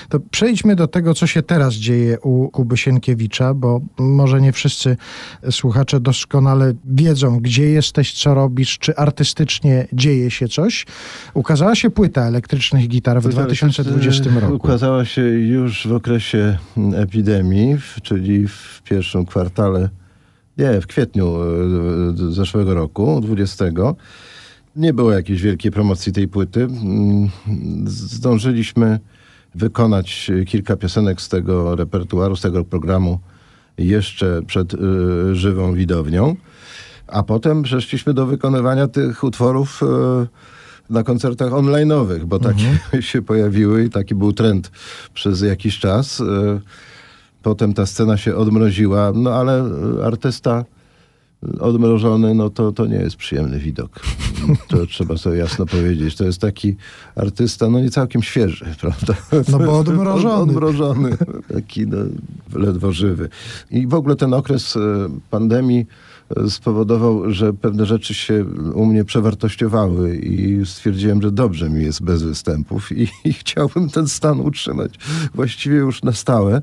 To 0.09 0.21
przejdźmy 0.21 0.77
do 0.77 0.87
tego, 0.87 1.15
co 1.15 1.27
się 1.27 1.43
teraz 1.43 1.75
dzieje 1.75 2.21
u 2.21 2.49
Kuby 2.49 2.77
Sienkiewicza, 2.77 3.55
bo 3.55 3.81
może 3.99 4.41
nie 4.41 4.53
wszyscy 4.53 4.97
słuchacze 5.51 6.01
doskonale 6.01 6.75
wiedzą, 6.85 7.41
gdzie 7.41 7.71
jesteś, 7.71 8.13
co 8.23 8.35
robisz, 8.35 8.79
czy 8.79 8.97
artystycznie 8.97 9.89
dzieje 9.93 10.31
się 10.31 10.49
coś. 10.49 10.87
Ukazała 11.35 11.75
się 11.75 11.91
płyta 11.91 12.23
elektrycznych 12.23 12.89
gitar 12.89 13.23
w 13.23 13.29
2020 13.29 14.31
roku. 14.41 14.55
Ukazała 14.55 15.05
się 15.05 15.23
już 15.23 15.87
w 15.87 15.93
okresie 15.93 16.59
epidemii, 16.95 17.77
czyli 18.03 18.49
w 18.49 18.83
pierwszym 18.85 19.27
kwartale, 19.27 19.89
nie, 20.59 20.81
w 20.81 20.87
kwietniu 20.87 21.37
e, 21.37 22.33
zeszłego 22.33 22.75
roku, 22.75 23.21
20. 23.21 23.65
Nie 24.79 24.93
było 24.93 25.13
jakiejś 25.13 25.43
wielkiej 25.43 25.71
promocji 25.71 26.13
tej 26.13 26.29
płyty. 26.29 26.63
Mm, 26.63 27.31
Zdążyliśmy 27.87 29.01
wykonać 29.55 30.31
kilka 30.47 30.77
piosenek 30.77 31.21
z 31.21 31.29
tego 31.29 31.77
repertuaru, 31.77 32.37
z 32.37 32.41
tego 32.41 32.65
programu 32.65 33.19
jeszcze 33.79 34.43
przed 34.47 34.75
e, 34.75 34.79
żywą 35.33 35.75
widownią. 35.75 36.37
A 37.07 37.23
potem 37.23 37.63
przeszliśmy 37.63 38.15
do 38.15 38.27
wykonywania 38.27 38.89
tych 38.89 39.25
utworów 39.25 39.81
e, 39.83 40.27
na 40.91 41.03
koncertach 41.03 41.53
online'owych, 41.53 42.25
bo 42.25 42.39
takie 42.39 42.79
się 43.11 43.23
pojawiły 43.23 43.85
i 43.85 43.91
taki 43.91 44.15
był 44.15 44.33
trend 44.33 44.71
przez 45.15 45.43
jakiś 45.43 45.79
czas. 45.79 46.21
E, 46.21 46.61
Potem 47.43 47.75
ta 47.75 47.87
scena 47.87 48.17
się 48.17 48.37
odmroziła, 48.37 49.13
no 49.15 49.31
ale 49.31 49.65
e, 50.01 50.07
artysta 50.07 50.65
odmrożony, 51.61 52.35
no 52.35 52.51
to, 52.51 52.73
to 52.73 52.87
nie 52.87 52.97
jest 52.97 53.17
przyjemny 53.17 53.59
widok. 53.59 54.01
To 54.69 54.87
trzeba 54.87 55.17
sobie 55.17 55.37
jasno 55.37 55.67
powiedzieć. 55.67 56.17
To 56.17 56.25
jest 56.25 56.41
taki 56.41 56.77
artysta, 57.17 57.71
no 57.71 57.81
nie 57.81 57.91
całkiem 57.91 58.23
świeży, 58.23 58.65
prawda? 58.81 59.15
No 59.49 59.59
bo 59.59 59.79
odmrożony. 59.79 60.43
Odmrożony, 60.43 61.17
taki 61.55 61.87
no, 61.87 61.97
ledwo 62.55 62.93
żywy. 62.93 63.29
I 63.71 63.87
w 63.87 63.95
ogóle 63.95 64.17
ten 64.17 64.35
okres 64.35 64.77
e, 64.77 64.81
pandemii 65.31 65.87
e, 66.37 66.51
spowodował, 66.51 67.31
że 67.31 67.53
pewne 67.53 67.87
rzeczy 67.87 68.15
się 68.15 68.45
u 68.75 68.87
mnie 68.87 69.05
przewartościowały 69.05 70.17
i 70.17 70.67
stwierdziłem, 70.67 71.23
że 71.23 71.33
dobrze 71.33 71.71
mi 71.71 71.85
jest 71.85 72.03
bez 72.03 72.23
występów 72.23 72.93
i, 72.93 73.09
i 73.25 73.33
chciałbym 73.33 73.91
ten 73.91 74.09
stan 74.09 74.41
utrzymać 74.41 74.95
właściwie 75.35 75.77
już 75.77 76.03
na 76.03 76.13
stałe, 76.13 76.63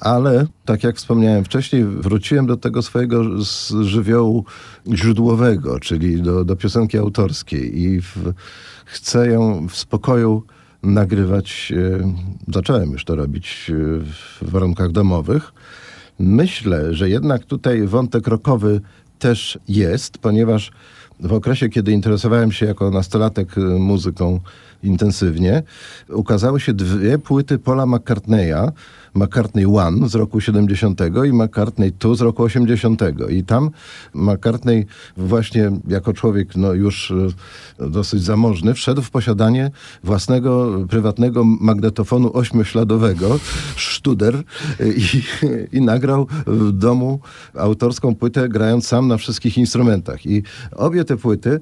ale 0.00 0.46
tak 0.64 0.84
jak 0.84 0.96
wspomniałem 0.96 1.44
wcześniej, 1.44 1.84
wróciłem 1.84 2.46
do 2.46 2.56
tego 2.56 2.82
swojego 2.82 3.44
z 3.44 3.72
żywiołu 4.12 4.44
źródłowego, 4.94 5.80
czyli 5.80 6.22
do, 6.22 6.44
do 6.44 6.56
piosenki 6.56 6.98
autorskiej 6.98 7.80
i 7.80 8.00
w, 8.00 8.32
chcę 8.84 9.28
ją 9.28 9.68
w 9.68 9.76
spokoju 9.76 10.42
nagrywać. 10.82 11.72
e, 11.76 12.14
Zacząłem 12.54 12.90
już 12.90 13.04
to 13.04 13.16
robić 13.16 13.70
e, 13.70 13.74
w 14.44 14.50
warunkach 14.50 14.92
domowych. 14.92 15.52
Myślę, 16.18 16.94
że 16.94 17.08
jednak 17.08 17.44
tutaj 17.44 17.86
wątek 17.86 18.26
rokowy 18.26 18.80
też 19.18 19.58
jest, 19.68 20.18
ponieważ 20.18 20.70
w 21.20 21.32
okresie, 21.32 21.68
kiedy 21.68 21.92
interesowałem 21.92 22.52
się 22.52 22.66
jako 22.66 22.90
nastolatek 22.90 23.58
e, 23.58 23.60
muzyką 23.60 24.40
intensywnie, 24.82 25.62
ukazały 26.08 26.60
się 26.60 26.72
dwie 26.72 27.18
płyty 27.18 27.58
Paula 27.58 27.86
McCartneya, 27.86 28.72
McCartney 29.14 29.66
One 29.66 30.08
z 30.08 30.14
roku 30.14 30.40
70 30.40 31.00
i 31.28 31.32
McCartney 31.32 31.92
Two 31.92 32.14
z 32.14 32.20
roku 32.20 32.42
80. 32.42 33.02
I 33.30 33.44
tam 33.44 33.70
McCartney 34.14 34.86
właśnie 35.16 35.70
jako 35.88 36.12
człowiek 36.12 36.56
no, 36.56 36.72
już 36.72 37.12
e, 37.80 37.88
dosyć 37.88 38.22
zamożny 38.22 38.74
wszedł 38.74 39.02
w 39.02 39.10
posiadanie 39.10 39.70
własnego 40.04 40.78
prywatnego 40.88 41.44
magnetofonu 41.44 42.36
ośmiośladowego 42.36 43.38
Studer 43.76 44.34
e, 44.36 44.42
i, 44.88 45.22
i 45.76 45.80
nagrał 45.80 46.26
w 46.46 46.72
domu 46.72 47.20
autorską 47.54 48.14
płytę 48.14 48.48
grając 48.48 48.86
sam 48.86 49.08
na 49.08 49.16
wszystkich 49.16 49.58
instrumentach. 49.58 50.26
I 50.26 50.42
obie 50.76 51.04
te 51.04 51.16
płyty 51.16 51.60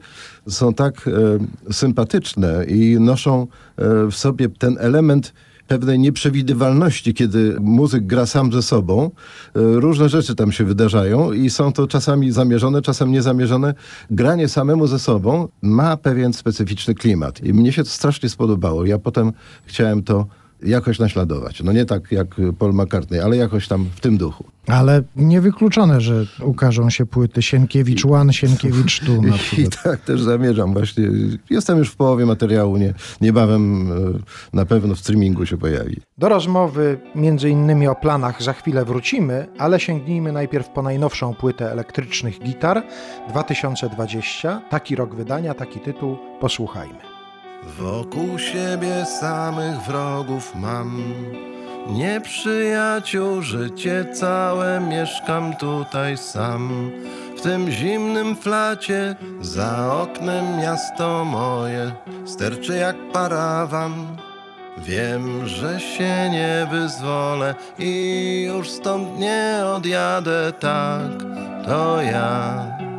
są 0.49 0.75
tak 0.75 1.09
e, 1.09 1.73
sympatyczne 1.73 2.65
i 2.69 2.97
noszą 3.01 3.47
e, 3.77 4.07
w 4.11 4.15
sobie 4.15 4.49
ten 4.49 4.77
element 4.81 5.33
pewnej 5.71 5.99
nieprzewidywalności, 5.99 7.15
kiedy 7.15 7.57
muzyk 7.61 8.07
gra 8.07 8.27
sam 8.27 8.53
ze 8.53 8.63
sobą. 8.63 9.05
E, 9.05 9.11
Różne 9.55 10.09
rzeczy 10.09 10.35
tam 10.35 10.53
się 10.53 10.65
wydarzają 10.65 11.33
i 11.33 11.51
są 11.51 11.73
to 11.73 11.87
czasami 11.87 12.33
zamierzone, 12.33 12.83
czasem 12.83 13.13
niezamierzone. 13.13 13.75
Granie 14.11 14.49
samemu 14.49 14.87
ze 14.87 14.99
sobą 14.99 15.49
ma 15.63 15.97
pewien 15.97 16.33
specyficzny 16.33 16.95
klimat 16.95 17.45
i 17.45 17.53
mnie 17.53 17.73
się 17.73 17.85
to 17.85 17.91
strasznie 17.91 18.29
spodobało. 18.29 18.87
Ja 18.87 18.99
potem 18.99 19.33
chciałem 19.65 20.03
to 20.03 20.27
jakoś 20.63 20.99
naśladować. 20.99 21.63
No 21.63 21.73
nie 21.73 21.85
tak 21.85 22.13
jak 22.13 22.27
Paul 22.59 22.75
McCartney, 22.75 23.21
ale 23.21 23.37
jakoś 23.37 23.69
tam 23.69 23.87
w 23.97 24.01
tym 24.01 24.19
duchu. 24.19 24.45
Ale 24.67 25.03
niewykluczone, 25.17 26.01
że 26.01 26.27
ukażą 26.43 26.91
się 26.91 27.07
płyty 27.07 27.43
Sienkiewicz 27.43 28.05
One, 28.05 28.33
Sienkiewicz 28.33 29.01
Tu 29.01 29.23
na 29.23 29.37
I 29.59 29.69
tak 29.85 30.01
też 30.01 30.23
zamierzam 30.23 30.73
właśnie. 30.73 31.05
Jestem 31.51 31.79
już 31.79 31.89
w 31.91 31.97
połowie 31.97 32.27
materiału, 32.27 32.77
nie, 32.77 32.95
niebawem 33.21 33.93
e, 33.93 34.57
na 34.57 34.67
pewno 34.67 34.95
w 34.95 34.99
streamingu 34.99 35.47
się 35.47 35.57
pojawi. 35.57 35.97
Do 36.19 36.29
rozmowy 36.29 36.99
między 37.15 37.51
innymi 37.51 37.87
o 37.89 37.95
planach 37.95 38.43
za 38.43 38.53
chwilę 38.53 38.85
wrócimy, 38.85 39.47
ale 39.59 39.81
sięgnijmy 39.81 40.33
najpierw 40.33 40.69
po 40.69 40.83
najnowszą 40.83 41.35
płytę 41.35 41.73
elektrycznych 41.73 42.39
gitar 42.43 42.83
2020. 43.29 44.63
Taki 44.71 44.97
rok 44.97 45.15
wydania, 45.15 45.55
taki 45.55 45.81
tytuł. 45.81 46.17
Posłuchajmy. 46.41 47.10
Wokół 47.63 48.39
siebie 48.39 49.07
samych 49.21 49.81
wrogów 49.81 50.55
mam. 50.55 51.15
Nieprzyjaciół, 51.89 53.43
życie 53.43 54.05
całe, 54.13 54.81
mieszkam 54.81 55.57
tutaj 55.57 56.17
sam. 56.17 56.91
W 57.37 57.41
tym 57.41 57.71
zimnym 57.71 58.37
flacie, 58.37 59.17
za 59.41 59.95
oknem 60.03 60.59
miasto 60.59 61.25
moje, 61.25 61.93
sterczy 62.25 62.77
jak 62.77 62.97
parawan. 63.13 64.17
Wiem, 64.79 65.47
że 65.47 65.81
się 65.81 66.31
nie 66.31 66.67
wyzwolę 66.71 67.55
i 67.79 68.45
już 68.49 68.71
stąd 68.71 69.19
nie 69.19 69.63
odjadę, 69.77 70.53
tak, 70.61 71.11
to 71.67 72.03
ja. 72.03 72.90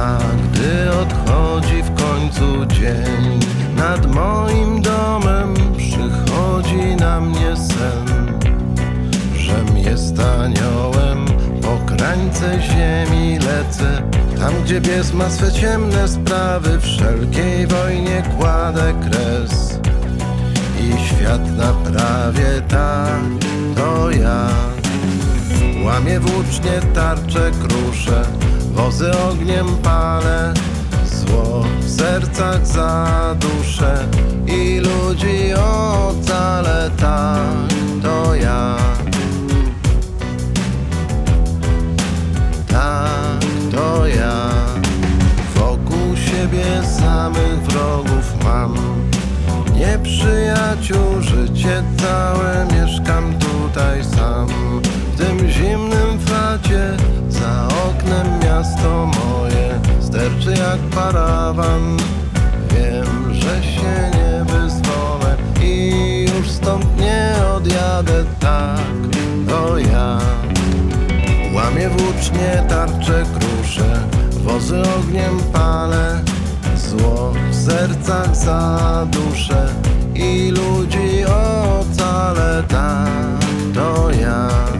A 0.00 0.18
gdy 0.52 0.90
odchodzi 1.02 1.82
w 1.82 1.94
końcu 1.94 2.66
dzień. 2.66 3.40
Nad 3.76 4.14
moim 4.14 4.82
domem 4.82 5.54
przychodzi 5.76 6.96
na 6.96 7.20
mnie 7.20 7.56
sen 7.56 8.38
Żem 9.36 9.78
jest 9.78 10.20
aniołem. 10.20 11.24
Po 11.62 11.94
krańce 11.94 12.60
ziemi 12.60 13.38
lecę 13.38 14.02
Tam 14.38 14.54
gdzie 14.64 14.80
pies 14.80 15.12
ma 15.12 15.30
swe 15.30 15.52
ciemne 15.52 16.08
sprawy. 16.08 16.80
Wszelkiej 16.80 17.66
wojnie 17.66 18.22
kładę 18.38 18.94
kres 19.02 19.78
I 20.80 21.06
świat 21.06 21.56
naprawię 21.56 22.62
tak 22.68 23.20
To 23.76 24.10
ja. 24.10 24.48
Łamię 25.84 26.20
włócznie, 26.20 26.80
tarcze 26.94 27.50
kruszę, 27.50 28.22
wozy 28.70 29.10
ogniem 29.30 29.66
palę, 29.82 30.54
zło 31.04 31.64
w 31.80 31.90
sercach 31.90 32.66
zaduszę 32.66 34.08
i 34.46 34.80
ludzi 34.80 35.54
ocalę, 35.54 36.90
tak 36.96 38.02
to 38.02 38.34
ja. 38.34 38.76
Tak 42.68 43.44
to 43.72 44.06
ja. 44.06 44.50
Wokół 45.54 46.16
siebie 46.16 46.64
samych 46.98 47.62
wrogów 47.62 48.44
mam. 48.44 48.74
Nieprzyjaciół, 49.74 51.20
życie 51.20 51.82
całe, 51.96 52.66
mieszkam 52.72 53.34
tutaj 53.38 54.04
sam. 54.04 54.48
W 55.14 55.18
tym 55.18 55.50
zimnym 55.50 56.20
flacie, 56.26 56.96
za 57.50 57.68
oknem 57.88 58.38
miasto 58.44 59.06
moje, 59.06 59.80
sterczy 60.00 60.50
jak 60.50 60.80
parawan. 60.94 61.96
Wiem, 62.70 63.34
że 63.34 63.62
się 63.62 64.10
nie 64.16 64.44
wyzwolę 64.44 65.36
i 65.62 66.26
już 66.36 66.50
stąd 66.50 67.00
nie 67.00 67.34
odjadę, 67.56 68.24
tak, 68.40 68.80
to 69.48 69.78
ja. 69.78 70.18
Łamię 71.54 71.88
włócznie, 71.88 72.64
tarcze 72.68 73.24
kruszę, 73.38 74.00
wozy 74.44 74.82
ogniem 74.98 75.40
palę, 75.52 76.20
zło 76.76 77.32
w 77.50 77.54
sercach 77.54 78.36
zaduszę 78.36 79.74
i 80.14 80.50
ludzi 80.50 81.24
ocalę, 81.80 82.62
tak, 82.68 83.10
to 83.74 84.10
to 84.10 84.10
ja. 84.20 84.79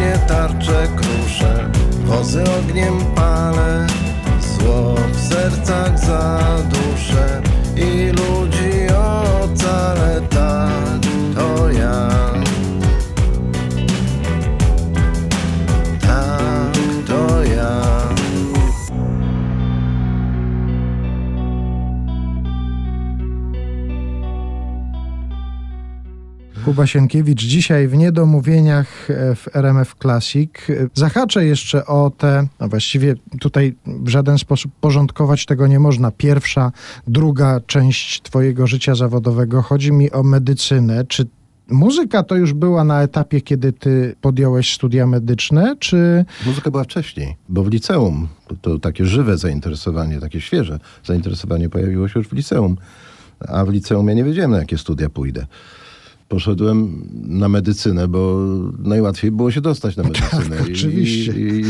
Łamie 0.00 0.12
włócznie 0.12 0.28
tarcze 0.28 0.88
krusze, 0.96 1.70
wozy 2.04 2.44
ogniem 2.58 2.98
Kuba 26.70 26.86
Sienkiewicz 26.86 27.42
dzisiaj 27.42 27.88
w 27.88 27.96
Niedomówieniach 27.96 29.10
e, 29.10 29.34
w 29.34 29.56
RMF 29.56 29.94
Classic. 30.02 30.50
E, 30.68 30.88
Zahaczę 30.94 31.44
jeszcze 31.44 31.86
o 31.86 32.10
te, 32.18 32.46
no 32.60 32.68
właściwie 32.68 33.14
tutaj 33.40 33.74
w 33.86 34.08
żaden 34.08 34.38
sposób 34.38 34.72
porządkować 34.80 35.46
tego 35.46 35.66
nie 35.66 35.78
można. 35.78 36.10
Pierwsza, 36.10 36.72
druga 37.06 37.60
część 37.66 38.22
twojego 38.22 38.66
życia 38.66 38.94
zawodowego. 38.94 39.62
Chodzi 39.62 39.92
mi 39.92 40.10
o 40.10 40.22
medycynę. 40.22 41.04
Czy 41.04 41.26
muzyka 41.68 42.22
to 42.22 42.36
już 42.36 42.52
była 42.52 42.84
na 42.84 43.02
etapie, 43.02 43.40
kiedy 43.40 43.72
ty 43.72 44.14
podjąłeś 44.20 44.74
studia 44.74 45.06
medyczne, 45.06 45.76
czy... 45.78 46.24
Muzyka 46.46 46.70
była 46.70 46.84
wcześniej, 46.84 47.36
bo 47.48 47.64
w 47.64 47.70
liceum 47.70 48.28
to, 48.62 48.78
takie 48.78 49.04
żywe 49.04 49.38
zainteresowanie, 49.38 50.20
takie 50.20 50.40
świeże 50.40 50.78
zainteresowanie 51.04 51.68
pojawiło 51.68 52.08
się 52.08 52.20
już 52.20 52.28
w 52.28 52.32
liceum. 52.32 52.76
A 53.48 53.64
w 53.64 53.68
liceum 53.68 54.08
ja 54.08 54.14
nie 54.14 54.24
wiedziałem, 54.24 54.50
na 54.50 54.58
jakie 54.58 54.78
studia 54.78 55.08
pójdę. 55.08 55.46
Poszedłem 56.30 57.08
na 57.12 57.48
medycynę, 57.48 58.08
bo 58.08 58.40
najłatwiej 58.78 59.30
było 59.30 59.50
się 59.50 59.60
dostać 59.60 59.96
na 59.96 60.02
medycynę. 60.10 60.56
I- 60.56 60.72
oczywiście. 60.72 61.32
I, 61.32 61.60
i 61.60 61.64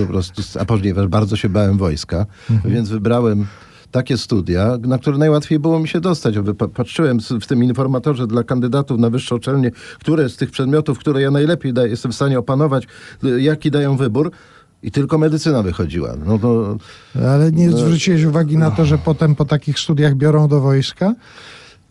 po 0.00 0.06
prostu, 0.06 0.42
a 0.60 0.64
ponieważ 0.64 1.06
bardzo 1.06 1.36
się 1.36 1.48
bałem 1.48 1.78
wojska, 1.78 2.26
więc 2.64 2.88
wybrałem 2.88 3.46
takie 3.90 4.18
studia, 4.18 4.78
na 4.86 4.98
które 4.98 5.18
najłatwiej 5.18 5.58
było 5.58 5.80
mi 5.80 5.88
się 5.88 6.00
dostać. 6.00 6.34
Patrzyłem 6.74 7.18
w 7.40 7.46
tym 7.46 7.64
informatorze 7.64 8.26
dla 8.26 8.42
kandydatów 8.44 8.98
na 9.00 9.10
wyższe 9.10 9.34
uczelnie, 9.34 9.70
które 10.00 10.28
z 10.28 10.36
tych 10.36 10.50
przedmiotów, 10.50 10.98
które 10.98 11.22
ja 11.22 11.30
najlepiej 11.30 11.72
da, 11.72 11.86
jestem 11.86 12.12
w 12.12 12.14
stanie 12.14 12.38
opanować, 12.38 12.86
y, 13.24 13.40
jaki 13.42 13.70
dają 13.70 13.96
wybór. 13.96 14.30
I 14.82 14.90
tylko 14.90 15.18
medycyna 15.18 15.62
wychodziła. 15.62 16.14
No 16.26 16.38
to 16.38 16.76
Ale 17.28 17.52
nie 17.52 17.70
zwróciłeś 17.70 18.24
uwagi 18.24 18.56
na 18.56 18.70
to, 18.70 18.84
że 18.86 18.98
potem 18.98 19.34
po 19.34 19.44
takich 19.44 19.78
studiach 19.78 20.14
biorą 20.14 20.48
do 20.48 20.60
wojska? 20.60 21.14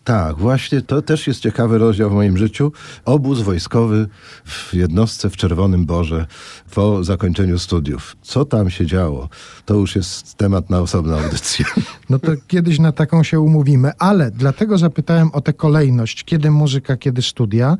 Tak, 0.07 0.37
właśnie 0.37 0.81
to 0.81 1.01
też 1.01 1.27
jest 1.27 1.41
ciekawy 1.41 1.77
rozdział 1.77 2.09
w 2.09 2.13
moim 2.13 2.37
życiu. 2.37 2.71
Obóz 3.05 3.41
wojskowy 3.41 4.07
w 4.45 4.73
jednostce 4.73 5.29
w 5.29 5.37
Czerwonym 5.37 5.85
Borze 5.85 6.25
po 6.73 7.03
zakończeniu 7.03 7.59
studiów. 7.59 8.15
Co 8.21 8.45
tam 8.45 8.69
się 8.69 8.85
działo? 8.85 9.29
To 9.65 9.73
już 9.73 9.95
jest 9.95 10.35
temat 10.35 10.69
na 10.69 10.79
osobną 10.79 11.17
audycję. 11.19 11.65
No 12.09 12.19
to 12.19 12.31
kiedyś 12.47 12.79
na 12.79 12.91
taką 12.91 13.23
się 13.23 13.39
umówimy, 13.39 13.91
ale 13.99 14.31
dlatego 14.31 14.77
zapytałem 14.77 15.29
o 15.33 15.41
tę 15.41 15.53
kolejność, 15.53 16.23
kiedy 16.23 16.51
muzyka, 16.51 16.97
kiedy 16.97 17.21
studia, 17.21 17.77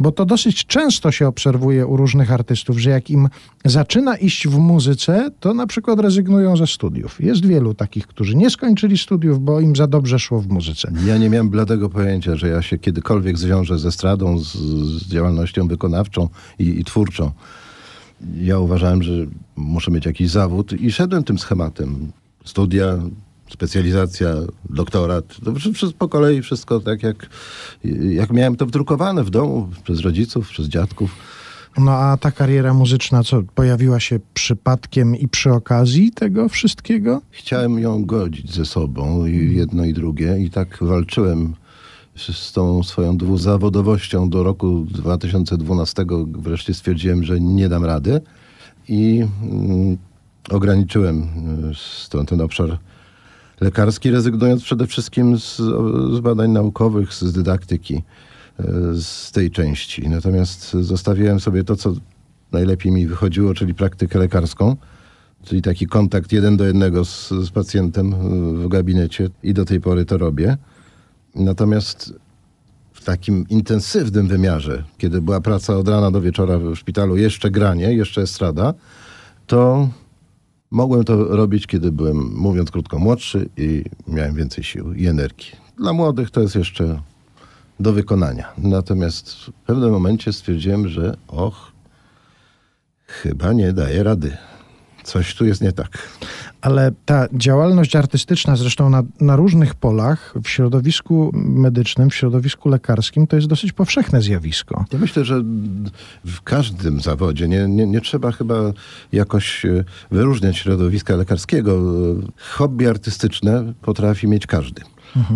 bo 0.00 0.12
to 0.12 0.24
dosyć 0.24 0.66
często 0.66 1.12
się 1.12 1.28
obserwuje 1.28 1.86
u 1.86 1.96
różnych 1.96 2.32
artystów, 2.32 2.78
że 2.78 2.90
jak 2.90 3.10
im 3.10 3.28
zaczyna 3.64 4.16
iść 4.16 4.48
w 4.48 4.58
muzyce, 4.58 5.30
to 5.40 5.54
na 5.54 5.66
przykład 5.66 6.00
rezygnują 6.00 6.56
ze 6.56 6.66
studiów. 6.66 7.20
Jest 7.20 7.46
wielu 7.46 7.74
takich, 7.74 8.06
którzy 8.06 8.36
nie 8.36 8.50
skończyli 8.50 8.98
studiów, 8.98 9.40
bo 9.40 9.60
im 9.60 9.76
za 9.76 9.86
dobrze 9.86 10.18
szło 10.18 10.40
w 10.40 10.48
muzyce. 10.48 10.92
Ja 11.06 11.18
nie 11.18 11.30
miałem 11.30 11.48
bladego 11.48 11.88
pojęcia, 11.88 12.36
że 12.36 12.48
ja 12.48 12.62
się 12.62 12.78
kiedykolwiek 12.78 13.38
zwiążę 13.38 13.78
ze 13.78 13.92
stradą, 13.92 14.38
z, 14.38 14.52
z 14.52 15.08
działalnością 15.08 15.68
wykonawczą 15.68 16.28
i, 16.58 16.80
i 16.80 16.84
twórczą. 16.84 17.30
Ja 18.40 18.58
uważałem, 18.58 19.02
że 19.02 19.12
muszę 19.56 19.90
mieć 19.90 20.06
jakiś 20.06 20.30
zawód 20.30 20.72
i 20.72 20.92
szedłem 20.92 21.24
tym 21.24 21.38
schematem. 21.38 22.12
Studia, 22.44 22.98
specjalizacja, 23.50 24.34
doktorat, 24.70 25.24
to 25.44 25.54
wszystko 25.54 25.98
po 25.98 26.08
kolei, 26.08 26.42
wszystko 26.42 26.80
tak 26.80 27.02
jak, 27.02 27.28
jak 28.10 28.30
miałem 28.30 28.56
to 28.56 28.66
wdrukowane 28.66 29.24
w 29.24 29.30
domu 29.30 29.68
przez 29.84 30.00
rodziców, 30.00 30.48
przez 30.48 30.66
dziadków. 30.66 31.10
No 31.78 31.92
a 31.92 32.16
ta 32.16 32.30
kariera 32.30 32.74
muzyczna, 32.74 33.22
co 33.24 33.42
pojawiła 33.54 34.00
się 34.00 34.20
przypadkiem 34.34 35.16
i 35.16 35.28
przy 35.28 35.52
okazji 35.52 36.12
tego 36.12 36.48
wszystkiego? 36.48 37.20
Chciałem 37.30 37.78
ją 37.78 38.04
godzić 38.04 38.54
ze 38.54 38.66
sobą, 38.66 39.26
i 39.26 39.56
jedno 39.56 39.84
i 39.84 39.92
drugie, 39.92 40.38
i 40.38 40.50
tak 40.50 40.78
walczyłem 40.80 41.54
z 42.16 42.52
tą 42.52 42.82
swoją 42.82 43.16
dwuzawodowością 43.16 44.30
do 44.30 44.42
roku 44.42 44.86
2012. 44.90 46.04
Wreszcie 46.38 46.74
stwierdziłem, 46.74 47.24
że 47.24 47.40
nie 47.40 47.68
dam 47.68 47.84
rady 47.84 48.20
i 48.88 49.24
mm, 49.42 49.96
ograniczyłem 50.50 51.22
y, 51.22 52.10
ten, 52.10 52.26
ten 52.26 52.40
obszar 52.40 52.78
lekarski, 53.60 54.10
rezygnując 54.10 54.62
przede 54.62 54.86
wszystkim 54.86 55.38
z, 55.38 55.56
z 56.16 56.20
badań 56.20 56.50
naukowych, 56.50 57.14
z 57.14 57.32
dydaktyki, 57.32 57.94
y, 57.94 58.64
z 59.02 59.32
tej 59.32 59.50
części. 59.50 60.08
Natomiast 60.08 60.72
zostawiłem 60.72 61.40
sobie 61.40 61.64
to, 61.64 61.76
co 61.76 61.92
najlepiej 62.52 62.92
mi 62.92 63.06
wychodziło, 63.06 63.54
czyli 63.54 63.74
praktykę 63.74 64.18
lekarską 64.18 64.76
czyli 65.46 65.62
taki 65.62 65.86
kontakt 65.86 66.32
jeden 66.32 66.56
do 66.56 66.66
jednego 66.66 67.04
z, 67.04 67.28
z 67.28 67.50
pacjentem 67.50 68.12
y, 68.12 68.16
w 68.64 68.68
gabinecie 68.68 69.28
i 69.42 69.54
do 69.54 69.64
tej 69.64 69.80
pory 69.80 70.04
to 70.04 70.18
robię. 70.18 70.56
Natomiast 71.34 72.14
w 72.92 73.04
takim 73.04 73.46
intensywnym 73.48 74.28
wymiarze, 74.28 74.84
kiedy 74.98 75.22
była 75.22 75.40
praca 75.40 75.76
od 75.76 75.88
rana 75.88 76.10
do 76.10 76.20
wieczora 76.20 76.58
w 76.58 76.76
szpitalu, 76.76 77.16
jeszcze 77.16 77.50
granie, 77.50 77.94
jeszcze 77.94 78.22
estrada, 78.22 78.74
to 79.46 79.88
mogłem 80.76 81.04
to 81.04 81.36
robić, 81.36 81.66
kiedy 81.66 81.92
byłem, 81.92 82.32
mówiąc 82.34 82.70
krótko, 82.70 82.98
młodszy 82.98 83.48
i 83.56 83.84
miałem 84.06 84.34
więcej 84.34 84.64
sił 84.64 84.92
i 84.94 85.06
energii. 85.06 85.52
Dla 85.76 85.92
młodych 85.92 86.30
to 86.30 86.40
jest 86.40 86.54
jeszcze 86.54 87.00
do 87.80 87.92
wykonania. 87.92 88.52
Natomiast 88.58 89.32
w 89.34 89.52
pewnym 89.52 89.90
momencie 89.90 90.32
stwierdziłem, 90.32 90.88
że 90.88 91.16
och, 91.28 91.72
chyba 93.06 93.52
nie 93.52 93.72
daję 93.72 94.02
rady. 94.02 94.36
Coś 95.06 95.34
tu 95.34 95.46
jest 95.46 95.62
nie 95.62 95.72
tak. 95.72 96.08
Ale 96.60 96.92
ta 97.04 97.26
działalność 97.32 97.96
artystyczna, 97.96 98.56
zresztą 98.56 98.90
na, 98.90 99.02
na 99.20 99.36
różnych 99.36 99.74
polach, 99.74 100.34
w 100.42 100.48
środowisku 100.48 101.30
medycznym, 101.34 102.10
w 102.10 102.14
środowisku 102.14 102.68
lekarskim, 102.68 103.26
to 103.26 103.36
jest 103.36 103.48
dosyć 103.48 103.72
powszechne 103.72 104.22
zjawisko. 104.22 104.84
Ja 104.92 104.98
myślę, 104.98 105.24
że 105.24 105.42
w 106.24 106.42
każdym 106.44 107.00
zawodzie 107.00 107.48
nie, 107.48 107.68
nie, 107.68 107.86
nie 107.86 108.00
trzeba 108.00 108.32
chyba 108.32 108.54
jakoś 109.12 109.64
e, 109.64 109.84
wyróżniać 110.10 110.56
środowiska 110.56 111.16
lekarskiego. 111.16 111.82
Hobby 112.36 112.88
artystyczne 112.88 113.72
potrafi 113.82 114.28
mieć 114.28 114.46
każdy. 114.46 114.82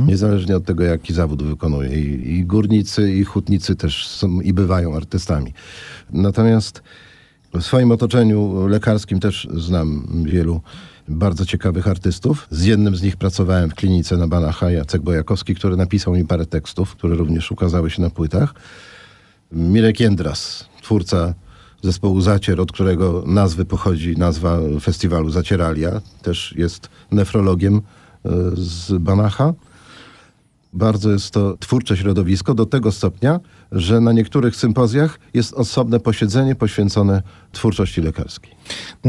Niezależnie 0.07 0.57
od 0.57 0.65
tego, 0.65 0.85
jaki 0.85 1.13
zawód 1.15 1.43
wykonuje. 1.43 2.01
I, 2.01 2.35
I 2.35 2.45
górnicy, 2.45 3.13
i 3.13 3.25
hutnicy 3.25 3.77
też 3.77 4.07
są 4.07 4.41
i 4.41 4.53
bywają 4.53 4.97
artystami. 4.97 5.53
Natomiast 6.13 6.83
w 7.55 7.63
swoim 7.63 7.93
otoczeniu 7.93 8.67
lekarskim 8.67 9.21
też 9.21 9.49
znam 9.55 10.07
wielu 10.25 10.61
bardzo 11.09 11.47
ciekawych 11.47 11.89
artystów. 11.89 12.47
Z 12.51 12.65
jednym 12.65 12.97
z 12.97 13.03
nich 13.03 13.17
pracowałem 13.17 13.71
w 13.71 13.75
klinice 13.75 14.17
na 14.17 14.29
Banacha, 14.29 14.71
Jacek 14.71 15.03
Bojakowski, 15.03 15.55
który 15.55 15.77
napisał 15.77 16.15
mi 16.15 16.25
parę 16.25 16.47
tekstów, 16.47 16.97
które 16.97 17.15
również 17.15 17.51
ukazały 17.51 17.91
się 17.91 18.03
na 18.03 18.11
płytach. 18.11 18.55
Mirek 19.53 20.01
Jędras, 20.01 20.69
twórca 20.83 21.35
zespołu 21.83 22.21
Zacier, 22.21 22.61
od 22.61 22.73
którego 22.73 23.25
nazwy 23.27 23.65
pochodzi 23.65 24.17
nazwa 24.17 24.59
festiwalu 24.81 25.31
Zacieralia, 25.31 26.01
też 26.23 26.55
jest 26.57 26.89
nefrologiem 27.11 27.77
e, 27.77 28.31
z 28.55 29.03
Banacha. 29.03 29.53
Bardzo 30.73 31.11
jest 31.11 31.31
to 31.31 31.57
twórcze 31.57 31.97
środowisko 31.97 32.55
do 32.55 32.67
tego 32.67 32.93
stopnia, 32.93 33.41
że 33.73 34.01
na 34.01 34.13
niektórych 34.13 34.57
sympozjach 34.57 35.21
jest 35.35 35.55
osobne 35.55 36.01
posiedzenie 36.01 36.55
poświęcone 36.55 37.23
twórczości 37.53 38.01
lekarskiej. 38.01 38.51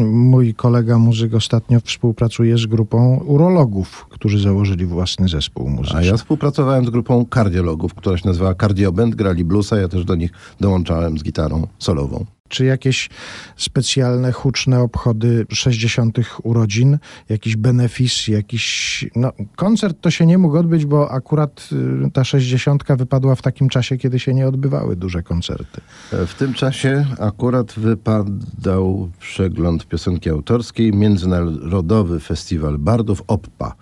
Mój 0.05 0.53
kolega 0.53 0.97
muzyk 0.97 1.33
ostatnio 1.33 1.79
współpracuje 1.79 2.57
z 2.57 2.65
grupą 2.65 3.17
urologów, 3.25 4.05
którzy 4.09 4.39
założyli 4.39 4.85
własny 4.85 5.27
zespół 5.27 5.69
muzyczny. 5.69 5.99
A 5.99 6.03
ja 6.03 6.17
współpracowałem 6.17 6.85
z 6.85 6.89
grupą 6.89 7.25
kardiologów, 7.25 7.93
która 7.93 8.17
się 8.17 8.27
nazywała 8.27 8.55
Cardioband, 8.55 9.15
grali 9.15 9.43
bluesa, 9.43 9.77
ja 9.77 9.87
też 9.87 10.05
do 10.05 10.15
nich 10.15 10.31
dołączałem 10.59 11.17
z 11.17 11.23
gitarą 11.23 11.67
solową. 11.79 12.25
Czy 12.51 12.65
jakieś 12.65 13.09
specjalne, 13.57 14.31
huczne 14.31 14.79
obchody 14.79 15.45
60. 15.49 16.17
urodzin, 16.43 16.97
jakiś 17.29 17.55
benefis, 17.55 18.27
jakiś. 18.27 19.05
No, 19.15 19.31
koncert 19.55 19.97
to 20.01 20.11
się 20.11 20.25
nie 20.25 20.37
mógł 20.37 20.57
odbyć, 20.57 20.85
bo 20.85 21.11
akurat 21.11 21.69
y, 22.05 22.11
ta 22.11 22.23
60. 22.23 22.83
wypadła 22.97 23.35
w 23.35 23.41
takim 23.41 23.69
czasie, 23.69 23.97
kiedy 23.97 24.19
się 24.19 24.33
nie 24.33 24.47
odbywały 24.51 24.95
duże 24.95 25.23
koncerty. 25.23 25.81
W 26.11 26.33
tym 26.37 26.53
czasie 26.53 27.05
akurat 27.19 27.73
wypadał 27.73 29.09
przegląd 29.19 29.87
piosenki 29.87 30.29
autorskiej, 30.29 30.93
Międzynarodowy 30.93 32.19
Festiwal 32.19 32.77
Bardów 32.77 33.23
OPPA. 33.27 33.75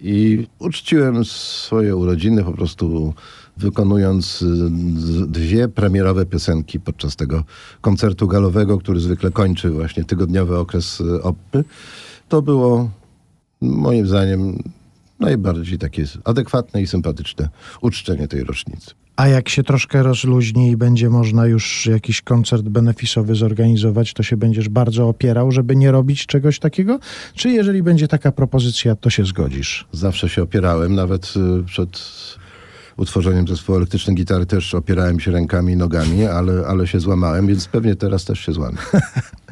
I 0.00 0.46
uczciłem 0.58 1.24
swoje 1.24 1.96
urodziny 1.96 2.44
po 2.44 2.52
prostu 2.52 3.14
wykonując 3.56 4.42
y, 4.42 4.46
dwie 5.26 5.68
premierowe 5.68 6.26
piosenki 6.26 6.80
podczas 6.80 7.16
tego 7.16 7.44
koncertu 7.80 8.28
galowego, 8.28 8.78
który 8.78 9.00
zwykle 9.00 9.30
kończy 9.30 9.70
właśnie 9.70 10.04
tygodniowy 10.04 10.58
okres 10.58 11.00
y, 11.00 11.22
OPPy. 11.22 11.64
To 12.28 12.42
było 12.42 12.90
moim 13.60 14.06
zdaniem 14.06 14.62
najbardziej 15.20 15.78
takie 15.78 16.04
adekwatne 16.24 16.82
i 16.82 16.86
sympatyczne 16.86 17.48
uczczenie 17.80 18.28
tej 18.28 18.44
rocznicy. 18.44 18.90
A 19.16 19.28
jak 19.28 19.48
się 19.48 19.62
troszkę 19.62 20.02
rozluźni 20.02 20.70
i 20.70 20.76
będzie 20.76 21.10
można 21.10 21.46
już 21.46 21.86
jakiś 21.86 22.22
koncert 22.22 22.62
benefisowy 22.62 23.34
zorganizować, 23.34 24.12
to 24.12 24.22
się 24.22 24.36
będziesz 24.36 24.68
bardzo 24.68 25.08
opierał, 25.08 25.52
żeby 25.52 25.76
nie 25.76 25.92
robić 25.92 26.26
czegoś 26.26 26.58
takiego? 26.58 26.98
Czy 27.34 27.50
jeżeli 27.50 27.82
będzie 27.82 28.08
taka 28.08 28.32
propozycja, 28.32 28.96
to 28.96 29.10
się 29.10 29.24
zgodzisz? 29.24 29.86
zawsze 29.92 30.28
się 30.28 30.42
opierałem, 30.42 30.94
nawet 30.94 31.34
y, 31.60 31.64
przed 31.64 32.02
utworzeniem 32.96 33.48
zespołu 33.48 33.76
elektrycznej 33.76 34.16
gitary 34.16 34.46
też 34.46 34.74
opierałem 34.74 35.20
się 35.20 35.30
rękami 35.30 35.72
i 35.72 35.76
nogami, 35.76 36.24
ale, 36.24 36.66
ale 36.66 36.86
się 36.86 37.00
złamałem, 37.00 37.46
więc 37.46 37.68
pewnie 37.68 37.96
teraz 37.96 38.24
też 38.24 38.40
się 38.40 38.52
złamię. 38.52 38.78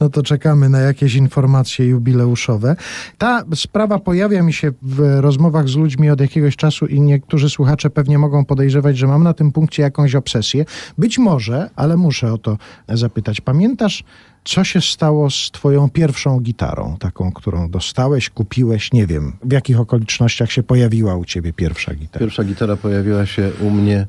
No 0.00 0.08
to 0.08 0.22
czekamy 0.22 0.68
na 0.68 0.80
jakieś 0.80 1.14
informacje 1.14 1.86
jubileuszowe. 1.86 2.76
Ta 3.18 3.44
sprawa 3.54 3.98
pojawia 3.98 4.42
mi 4.42 4.52
się 4.52 4.72
w 4.82 5.18
rozmowach 5.20 5.68
z 5.68 5.76
ludźmi 5.76 6.10
od 6.10 6.20
jakiegoś 6.20 6.56
czasu 6.56 6.86
i 6.86 7.00
niektórzy 7.00 7.50
słuchacze 7.50 7.90
pewnie 7.90 8.18
mogą 8.18 8.44
podejrzewać, 8.44 8.98
że 8.98 9.06
mam 9.06 9.22
na 9.22 9.34
tym 9.34 9.52
punkcie 9.52 9.82
jakąś 9.82 10.14
obsesję. 10.14 10.64
Być 10.98 11.18
może, 11.18 11.70
ale 11.76 11.96
muszę 11.96 12.32
o 12.32 12.38
to 12.38 12.58
zapytać. 12.88 13.40
Pamiętasz, 13.40 14.04
co 14.44 14.64
się 14.64 14.80
stało 14.80 15.30
z 15.30 15.50
twoją 15.50 15.90
pierwszą 15.90 16.40
gitarą, 16.40 16.96
taką, 17.00 17.32
którą 17.32 17.70
dostałeś, 17.70 18.30
kupiłeś, 18.30 18.92
nie 18.92 19.06
wiem, 19.06 19.32
w 19.44 19.52
jakich 19.52 19.80
okolicznościach 19.80 20.52
się 20.52 20.62
pojawiła 20.62 21.16
u 21.16 21.24
ciebie 21.24 21.52
pierwsza 21.52 21.94
gitara? 21.94 22.18
Pierwsza 22.18 22.44
gitara 22.44 22.76
pojawiła 22.76 23.26
się 23.26 23.50
u 23.60 23.70
mnie 23.70 24.06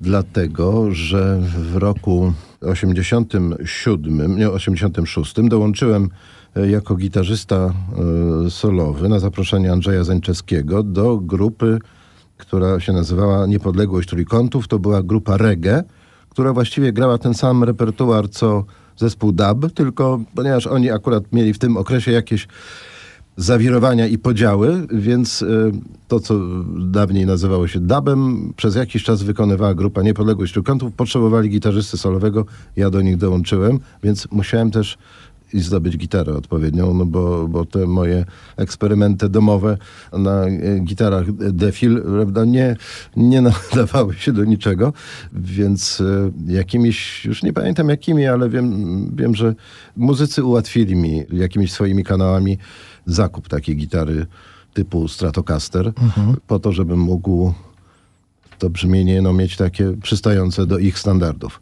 dlatego, 0.00 0.94
że 0.94 1.40
w 1.40 1.76
roku 1.76 2.32
87, 2.62 4.38
nie 4.38 4.50
86 4.50 5.34
dołączyłem 5.42 6.08
e, 6.56 6.70
jako 6.70 6.96
gitarzysta 6.96 7.72
e, 8.46 8.50
solowy 8.50 9.08
na 9.08 9.18
zaproszenie 9.18 9.72
Andrzeja 9.72 10.04
Zańczewskiego 10.04 10.82
do 10.82 11.16
grupy, 11.16 11.78
która 12.36 12.80
się 12.80 12.92
nazywała 12.92 13.46
Niepodległość 13.46 14.08
Trójkątów. 14.08 14.68
To 14.68 14.78
była 14.78 15.02
grupa 15.02 15.36
reggae, 15.36 15.84
która 16.28 16.52
właściwie 16.52 16.92
grała 16.92 17.18
ten 17.18 17.34
sam 17.34 17.64
repertuar 17.64 18.30
co 18.30 18.64
zespół 18.96 19.32
dub, 19.32 19.72
tylko 19.74 20.20
ponieważ 20.34 20.66
oni 20.66 20.90
akurat 20.90 21.32
mieli 21.32 21.52
w 21.52 21.58
tym 21.58 21.76
okresie 21.76 22.12
jakieś 22.12 22.48
zawirowania 23.36 24.06
i 24.06 24.18
podziały, 24.18 24.86
więc 24.92 25.42
y, 25.42 25.72
to, 26.08 26.20
co 26.20 26.34
dawniej 26.78 27.26
nazywało 27.26 27.68
się 27.68 27.80
dubem, 27.80 28.52
przez 28.56 28.76
jakiś 28.76 29.04
czas 29.04 29.22
wykonywała 29.22 29.74
grupa 29.74 30.02
Niepodległość 30.02 30.52
Trójkątów. 30.52 30.92
Potrzebowali 30.92 31.50
gitarzysty 31.50 31.98
solowego, 31.98 32.46
ja 32.76 32.90
do 32.90 33.00
nich 33.00 33.16
dołączyłem, 33.16 33.80
więc 34.02 34.28
musiałem 34.30 34.70
też 34.70 34.98
i 35.52 35.60
zdobyć 35.60 35.96
gitarę 35.96 36.34
odpowiednią, 36.34 36.94
no 36.94 37.06
bo, 37.06 37.48
bo 37.48 37.64
te 37.64 37.86
moje 37.86 38.24
eksperymenty 38.56 39.28
domowe 39.28 39.78
na 40.12 40.46
e, 40.46 40.78
gitarach 40.80 41.32
Defil 41.32 42.02
prawda, 42.02 42.44
nie, 42.44 42.76
nie 43.16 43.40
nadawały 43.72 44.14
się 44.14 44.32
do 44.32 44.44
niczego, 44.44 44.92
więc 45.32 46.00
e, 46.00 46.52
jakimiś, 46.52 47.24
już 47.24 47.42
nie 47.42 47.52
pamiętam 47.52 47.88
jakimi, 47.88 48.26
ale 48.26 48.48
wiem, 48.48 49.16
wiem, 49.16 49.34
że 49.34 49.54
muzycy 49.96 50.44
ułatwili 50.44 50.96
mi 50.96 51.22
jakimiś 51.32 51.72
swoimi 51.72 52.04
kanałami 52.04 52.58
zakup 53.06 53.48
takiej 53.48 53.76
gitary 53.76 54.26
typu 54.74 55.08
Stratocaster, 55.08 55.92
po 56.46 56.58
to, 56.58 56.72
żebym 56.72 56.98
mógł 56.98 57.52
to 58.58 58.70
brzmienie 58.70 59.22
no, 59.22 59.32
mieć 59.32 59.56
takie 59.56 59.96
przystające 60.02 60.66
do 60.66 60.78
ich 60.78 60.98
standardów. 60.98 61.60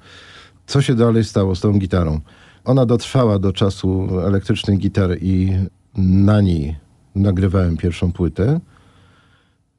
Co 0.66 0.82
się 0.82 0.94
dalej 0.94 1.24
stało 1.24 1.54
z 1.54 1.60
tą 1.60 1.78
gitarą? 1.78 2.20
Ona 2.64 2.86
dotrwała 2.86 3.38
do 3.38 3.52
czasu 3.52 4.20
elektrycznej 4.20 4.78
gitary 4.78 5.18
i 5.22 5.52
na 5.96 6.40
niej 6.40 6.76
nagrywałem 7.14 7.76
pierwszą 7.76 8.12
płytę. 8.12 8.60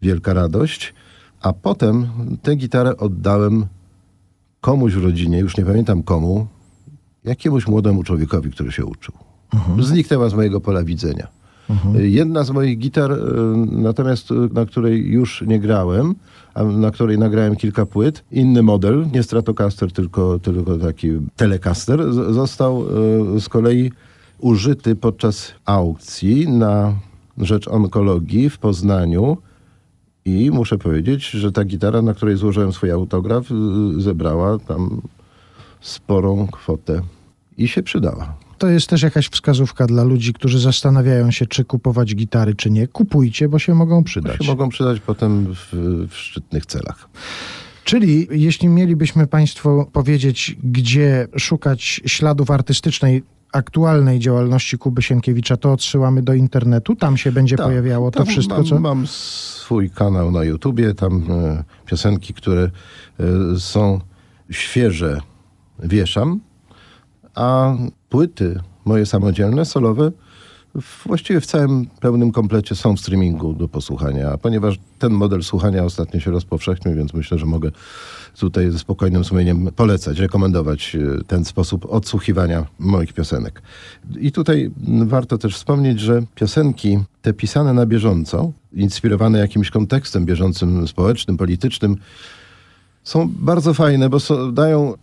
Wielka 0.01 0.33
radość. 0.33 0.93
A 1.41 1.53
potem 1.53 2.07
tę 2.41 2.55
gitarę 2.55 2.97
oddałem 2.97 3.65
komuś 4.61 4.93
w 4.93 5.03
rodzinie, 5.03 5.39
już 5.39 5.57
nie 5.57 5.65
pamiętam 5.65 6.03
komu, 6.03 6.47
jakiemuś 7.23 7.67
młodemu 7.67 8.03
człowiekowi, 8.03 8.51
który 8.51 8.71
się 8.71 8.85
uczył. 8.85 9.15
Zniknęła 9.79 10.29
z 10.29 10.33
mojego 10.33 10.61
pola 10.61 10.83
widzenia. 10.83 11.27
Jedna 11.93 12.43
z 12.43 12.51
moich 12.51 12.77
gitar, 12.77 13.11
e, 13.11 13.17
natomiast 13.71 14.31
e, 14.31 14.33
na 14.53 14.65
której 14.65 15.07
już 15.07 15.43
nie 15.47 15.59
grałem, 15.59 16.15
a 16.53 16.63
na 16.63 16.91
której 16.91 17.17
nagrałem 17.17 17.55
kilka 17.55 17.85
płyt, 17.85 18.23
inny 18.31 18.63
model, 18.63 19.07
nie 19.13 19.23
Stratocaster, 19.23 19.91
tylko, 19.91 20.39
tylko 20.39 20.77
taki 20.77 21.09
Telecaster, 21.35 22.13
został 22.13 22.83
e, 23.35 23.39
z 23.39 23.49
kolei 23.49 23.91
użyty 24.39 24.95
podczas 24.95 25.53
aukcji 25.65 26.49
na 26.49 26.93
rzecz 27.37 27.67
onkologii 27.67 28.49
w 28.49 28.57
Poznaniu. 28.57 29.37
I 30.25 30.51
muszę 30.51 30.77
powiedzieć, 30.77 31.29
że 31.29 31.51
ta 31.51 31.65
gitara, 31.65 32.01
na 32.01 32.13
której 32.13 32.37
złożyłem 32.37 32.73
swój 32.73 32.91
autograf, 32.91 33.51
y, 33.51 34.01
zebrała 34.01 34.59
tam 34.59 35.01
sporą 35.81 36.47
kwotę 36.47 37.01
i 37.57 37.67
się 37.67 37.83
przydała. 37.83 38.33
To 38.61 38.69
jest 38.69 38.87
też 38.87 39.01
jakaś 39.01 39.27
wskazówka 39.27 39.87
dla 39.87 40.03
ludzi, 40.03 40.33
którzy 40.33 40.59
zastanawiają 40.59 41.31
się, 41.31 41.45
czy 41.45 41.65
kupować 41.65 42.15
gitary, 42.15 42.55
czy 42.55 42.71
nie. 42.71 42.87
Kupujcie, 42.87 43.49
bo 43.49 43.59
się 43.59 43.75
mogą 43.75 44.03
przydać. 44.03 44.37
Się 44.37 44.51
mogą 44.51 44.69
przydać 44.69 44.99
potem 44.99 45.55
w, 45.55 45.73
w 46.09 46.15
szczytnych 46.15 46.65
celach. 46.65 47.09
Czyli 47.83 48.27
jeśli 48.31 48.67
mielibyśmy 48.67 49.27
Państwu 49.27 49.85
powiedzieć, 49.93 50.57
gdzie 50.63 51.27
szukać 51.37 52.01
śladów 52.05 52.51
artystycznej 52.51 53.23
aktualnej 53.51 54.19
działalności 54.19 54.77
Kuby 54.77 55.01
Sienkiewicza, 55.01 55.57
to 55.57 55.71
odsyłamy 55.71 56.21
do 56.21 56.33
internetu. 56.33 56.95
Tam 56.95 57.17
się 57.17 57.31
będzie 57.31 57.57
Tak, 57.57 57.65
pojawiało 57.65 58.11
to 58.11 58.25
wszystko, 58.25 58.55
mam, 58.55 58.65
co... 58.65 58.79
Mam 58.79 59.07
swój 59.07 59.89
kanał 59.89 60.31
na 60.31 60.43
YouTubie, 60.43 60.93
tam 60.93 61.23
e, 61.31 61.63
piosenki, 61.85 62.33
które 62.33 62.71
e, 63.19 63.59
są 63.59 63.99
świeże, 64.49 65.21
wieszam, 65.83 66.39
a 67.35 67.75
płyty 68.11 68.59
moje 68.85 69.05
samodzielne, 69.05 69.65
solowe, 69.65 70.11
właściwie 71.05 71.41
w 71.41 71.45
całym 71.45 71.85
pełnym 71.99 72.31
komplecie 72.31 72.75
są 72.75 72.95
w 72.95 72.99
streamingu 72.99 73.53
do 73.53 73.67
posłuchania. 73.67 74.37
Ponieważ 74.37 74.79
ten 74.99 75.13
model 75.13 75.43
słuchania 75.43 75.83
ostatnio 75.83 76.19
się 76.19 76.31
rozpowszechnił, 76.31 76.95
więc 76.95 77.13
myślę, 77.13 77.37
że 77.37 77.45
mogę 77.45 77.71
tutaj 78.39 78.71
ze 78.71 78.79
spokojnym 78.79 79.23
sumieniem 79.23 79.69
polecać, 79.75 80.19
rekomendować 80.19 80.95
e, 80.95 81.23
ten 81.23 81.45
sposób 81.45 81.85
odsłuchiwania 81.85 82.65
moich 82.79 83.13
piosenek. 83.13 83.61
I 84.19 84.31
tutaj 84.31 84.71
warto 85.05 85.37
też 85.37 85.55
wspomnieć, 85.55 85.99
że 85.99 86.23
piosenki 86.35 86.99
te 87.21 87.33
pisane 87.33 87.73
na 87.73 87.85
bieżąco, 87.85 88.51
inspirowane 88.73 89.39
jakimś 89.39 89.69
kontekstem 89.69 90.25
bieżącym, 90.25 90.87
społecznym, 90.87 91.37
politycznym, 91.37 91.97
są 93.03 93.29
bardzo 93.39 93.73
fajne, 93.73 94.09
bo 94.09 94.19
so, 94.19 94.51
dają 94.51 94.93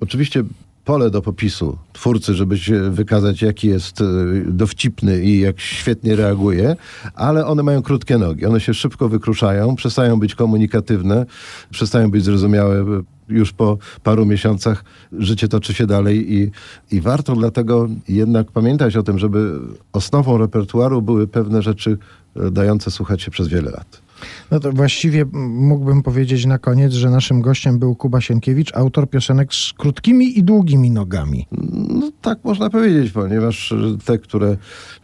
oczywiście 0.00 0.44
pole 0.84 1.10
do 1.10 1.22
popisu 1.22 1.78
twórcy, 1.92 2.34
żeby 2.34 2.58
się 2.58 2.90
wykazać, 2.90 3.42
jaki 3.42 3.68
jest 3.68 4.00
e, 4.00 4.04
dowcipny 4.46 5.24
i 5.24 5.40
jak 5.40 5.60
świetnie 5.60 6.16
reaguje, 6.16 6.76
ale 7.14 7.46
one 7.46 7.62
mają 7.62 7.82
krótkie 7.82 8.18
nogi. 8.18 8.46
One 8.46 8.60
się 8.60 8.74
szybko 8.74 9.08
wykruszają, 9.08 9.76
przestają 9.76 10.18
być 10.18 10.34
komunikatywne, 10.34 11.26
przestają 11.70 12.10
być 12.10 12.24
zrozumiałe. 12.24 12.84
Już 13.28 13.52
po 13.52 13.78
paru 14.02 14.26
miesiącach 14.26 14.84
życie 15.12 15.48
toczy 15.48 15.74
się 15.74 15.86
dalej 15.86 16.34
i, 16.34 16.50
i 16.90 17.00
warto 17.00 17.36
dlatego 17.36 17.88
jednak 18.08 18.50
pamiętać 18.50 18.96
o 18.96 19.02
tym, 19.02 19.18
żeby 19.18 19.58
osnową 19.92 20.38
repertuaru 20.38 21.02
były 21.02 21.26
pewne 21.26 21.62
rzeczy 21.62 21.98
e, 22.36 22.50
dające 22.50 22.90
słuchać 22.90 23.22
się 23.22 23.30
przez 23.30 23.48
wiele 23.48 23.70
lat. 23.70 24.03
No 24.50 24.60
to 24.60 24.72
właściwie 24.72 25.24
mógłbym 25.32 26.02
powiedzieć 26.02 26.46
na 26.46 26.58
koniec, 26.58 26.92
że 26.92 27.10
naszym 27.10 27.40
gościem 27.40 27.78
był 27.78 27.96
Kuba 27.96 28.20
Sienkiewicz, 28.20 28.76
autor 28.76 29.10
piosenek 29.10 29.54
z 29.54 29.72
krótkimi 29.72 30.38
i 30.38 30.42
długimi 30.42 30.90
nogami. 30.90 31.46
No 31.88 32.10
tak 32.20 32.44
można 32.44 32.70
powiedzieć, 32.70 33.12
ponieważ 33.12 33.74
te, 34.04 34.18
które 34.18 34.56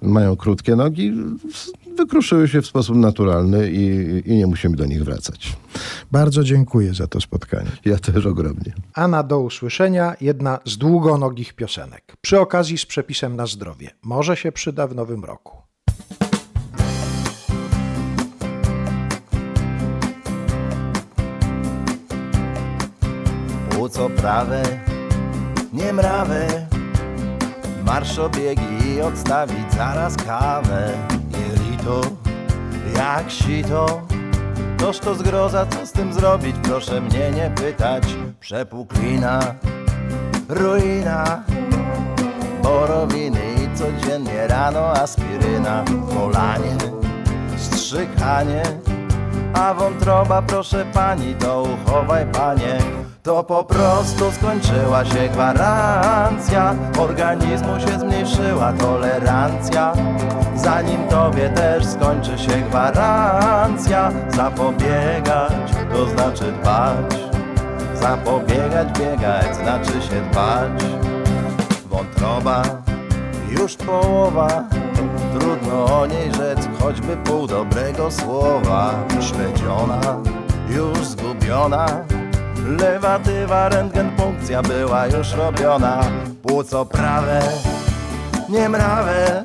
mają 0.02 0.36
krótkie 0.36 0.76
nogi, 0.76 1.12
wykruszyły 1.96 2.48
się 2.48 2.62
w 2.62 2.66
sposób 2.66 2.96
naturalny 2.96 3.70
i, 3.72 4.22
i 4.30 4.36
nie 4.36 4.46
musimy 4.46 4.76
do 4.76 4.86
nich 4.86 5.04
wracać. 5.04 5.56
Bardzo 6.12 6.44
dziękuję 6.44 6.94
za 6.94 7.06
to 7.06 7.20
spotkanie. 7.20 7.70
Ja 7.84 7.98
też 7.98 8.26
ogromnie. 8.26 8.72
A 8.94 9.08
na 9.08 9.22
do 9.22 9.40
usłyszenia 9.40 10.14
jedna 10.20 10.58
z 10.64 10.78
długonogich 10.78 11.52
piosenek. 11.52 12.16
Przy 12.20 12.40
okazji 12.40 12.78
z 12.78 12.86
przepisem 12.86 13.36
na 13.36 13.46
zdrowie. 13.46 13.90
Może 14.02 14.36
się 14.36 14.52
przyda 14.52 14.86
w 14.86 14.94
nowym 14.94 15.24
roku. 15.24 15.69
Płuco 23.90 24.10
prawe, 24.10 24.62
nie 25.72 25.92
mrawe 25.92 26.46
Marsz 27.84 28.18
obiegi 28.18 28.88
i 28.88 29.00
odstawić 29.00 29.72
zaraz 29.76 30.16
kawę. 30.16 30.92
Jelito, 31.30 32.00
jak 32.96 33.30
sito. 33.30 34.02
Toż 34.78 34.98
to 34.98 35.14
zgroza, 35.14 35.66
co 35.66 35.86
z 35.86 35.92
tym 35.92 36.12
zrobić? 36.12 36.56
Proszę 36.62 37.00
mnie 37.00 37.30
nie 37.30 37.50
pytać. 37.50 38.04
Przepuklina, 38.40 39.40
ruina. 40.48 41.44
Borowiny 42.62 43.40
i 43.54 43.78
codziennie 43.78 44.46
rano 44.46 44.92
aspiryna. 44.92 45.84
Polanie, 46.14 46.76
strzykanie 47.56 48.62
a 49.54 49.74
wątroba, 49.74 50.42
proszę 50.42 50.84
pani, 50.94 51.34
to 51.34 51.62
uchowaj 51.62 52.26
panie. 52.26 52.78
To 53.22 53.44
po 53.44 53.64
prostu 53.64 54.32
skończyła 54.32 55.04
się 55.04 55.28
gwarancja. 55.28 56.74
Organizmu 56.98 57.80
się 57.80 57.98
zmniejszyła 57.98 58.72
tolerancja. 58.72 59.92
Zanim 60.54 61.08
tobie 61.08 61.48
też 61.48 61.86
skończy 61.86 62.38
się 62.38 62.60
gwarancja. 62.70 64.12
Zapobiegać, 64.28 65.52
to 65.92 66.08
znaczy 66.08 66.52
dbać. 66.52 67.20
Zapobiegać, 67.94 68.88
biegać, 68.98 69.56
znaczy 69.56 69.92
się 69.92 70.20
dbać. 70.30 70.82
Wątroba, 71.90 72.62
już 73.50 73.76
połowa. 73.76 74.64
Trudno 75.38 76.00
o 76.00 76.06
niej 76.06 76.34
rzec, 76.34 76.58
choćby 76.80 77.16
pół 77.16 77.46
dobrego 77.46 78.10
słowa. 78.10 78.94
Śledziona, 79.20 80.00
już 80.68 81.06
zgubiona. 81.06 81.86
Lewatywa, 82.78 83.68
rentgen, 83.68 84.10
punkcja 84.10 84.62
była 84.62 85.06
już 85.06 85.32
robiona. 85.32 86.00
Płuco 86.42 86.86
prawe, 86.86 87.42
nie 88.48 88.68
mrawe. 88.68 89.44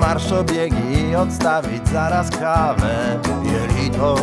Marsz 0.00 0.32
obiegi 0.32 1.16
odstawić 1.16 1.88
zaraz 1.88 2.30
kawę 2.30 3.18
Jelito, 3.44 4.16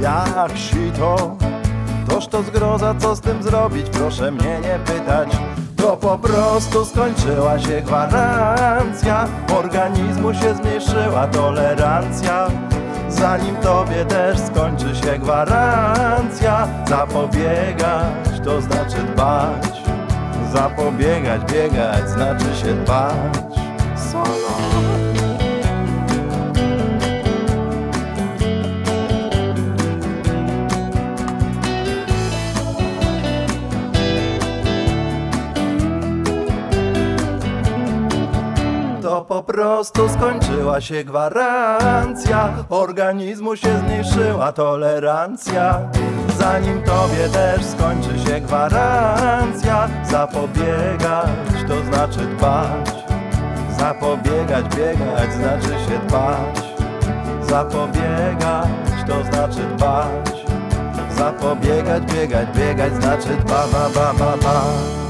jak 0.00 0.58
sito. 0.58 1.36
Toż 2.08 2.26
to 2.26 2.42
zgroza, 2.42 2.94
co 2.98 3.16
z 3.16 3.20
tym 3.20 3.42
zrobić? 3.42 3.86
Proszę 3.90 4.30
mnie 4.30 4.60
nie 4.60 4.78
pytać 4.78 5.28
To 5.84 5.96
po 5.96 6.18
prostu 6.18 6.84
skończyła 6.84 7.58
się 7.58 7.80
gwarancja. 7.82 9.28
Organizmu 9.58 10.34
się 10.34 10.54
zmniejszyła 10.54 11.26
tolerancja. 11.26 12.48
Zanim 13.08 13.56
tobie 13.56 14.04
też 14.04 14.38
skończy 14.38 14.96
się 14.96 15.18
gwarancja. 15.18 16.68
Zapobiegać, 16.88 18.40
to 18.44 18.60
znaczy 18.60 18.96
dbać. 19.14 19.82
Zapobiegać, 20.52 21.52
biegać, 21.52 22.08
znaczy 22.08 22.56
się 22.62 22.74
dbać. 22.74 23.54
Solo 24.12 24.93
prostu 39.64 40.08
skończyła 40.08 40.80
się 40.80 41.04
gwarancja. 41.04 42.54
Organizmu 42.68 43.56
się 43.56 43.78
zmniejszyła 43.78 44.52
tolerancja. 44.52 45.80
Zanim 46.38 46.82
tobie 46.82 47.28
też 47.32 47.64
skończy 47.64 48.18
się 48.18 48.40
gwarancja. 48.40 49.88
Zapobiegać 50.10 51.28
to 51.68 51.84
znaczy 51.84 52.18
dbać. 52.18 52.92
Zapobiegać, 53.78 54.64
biegać 54.76 55.32
znaczy 55.32 55.68
się 55.68 55.98
dbać. 56.08 56.62
Zapobiegać 57.42 58.68
to 59.06 59.24
znaczy 59.24 59.60
dbać. 59.76 60.44
Zapobiegać, 61.16 62.02
biegać, 62.02 62.48
biegać 62.58 62.94
znaczy 62.94 63.28
dba, 63.28 63.66
ba, 63.72 63.88
ba, 63.94 64.14
ba, 64.18 64.36
ba. 64.42 65.03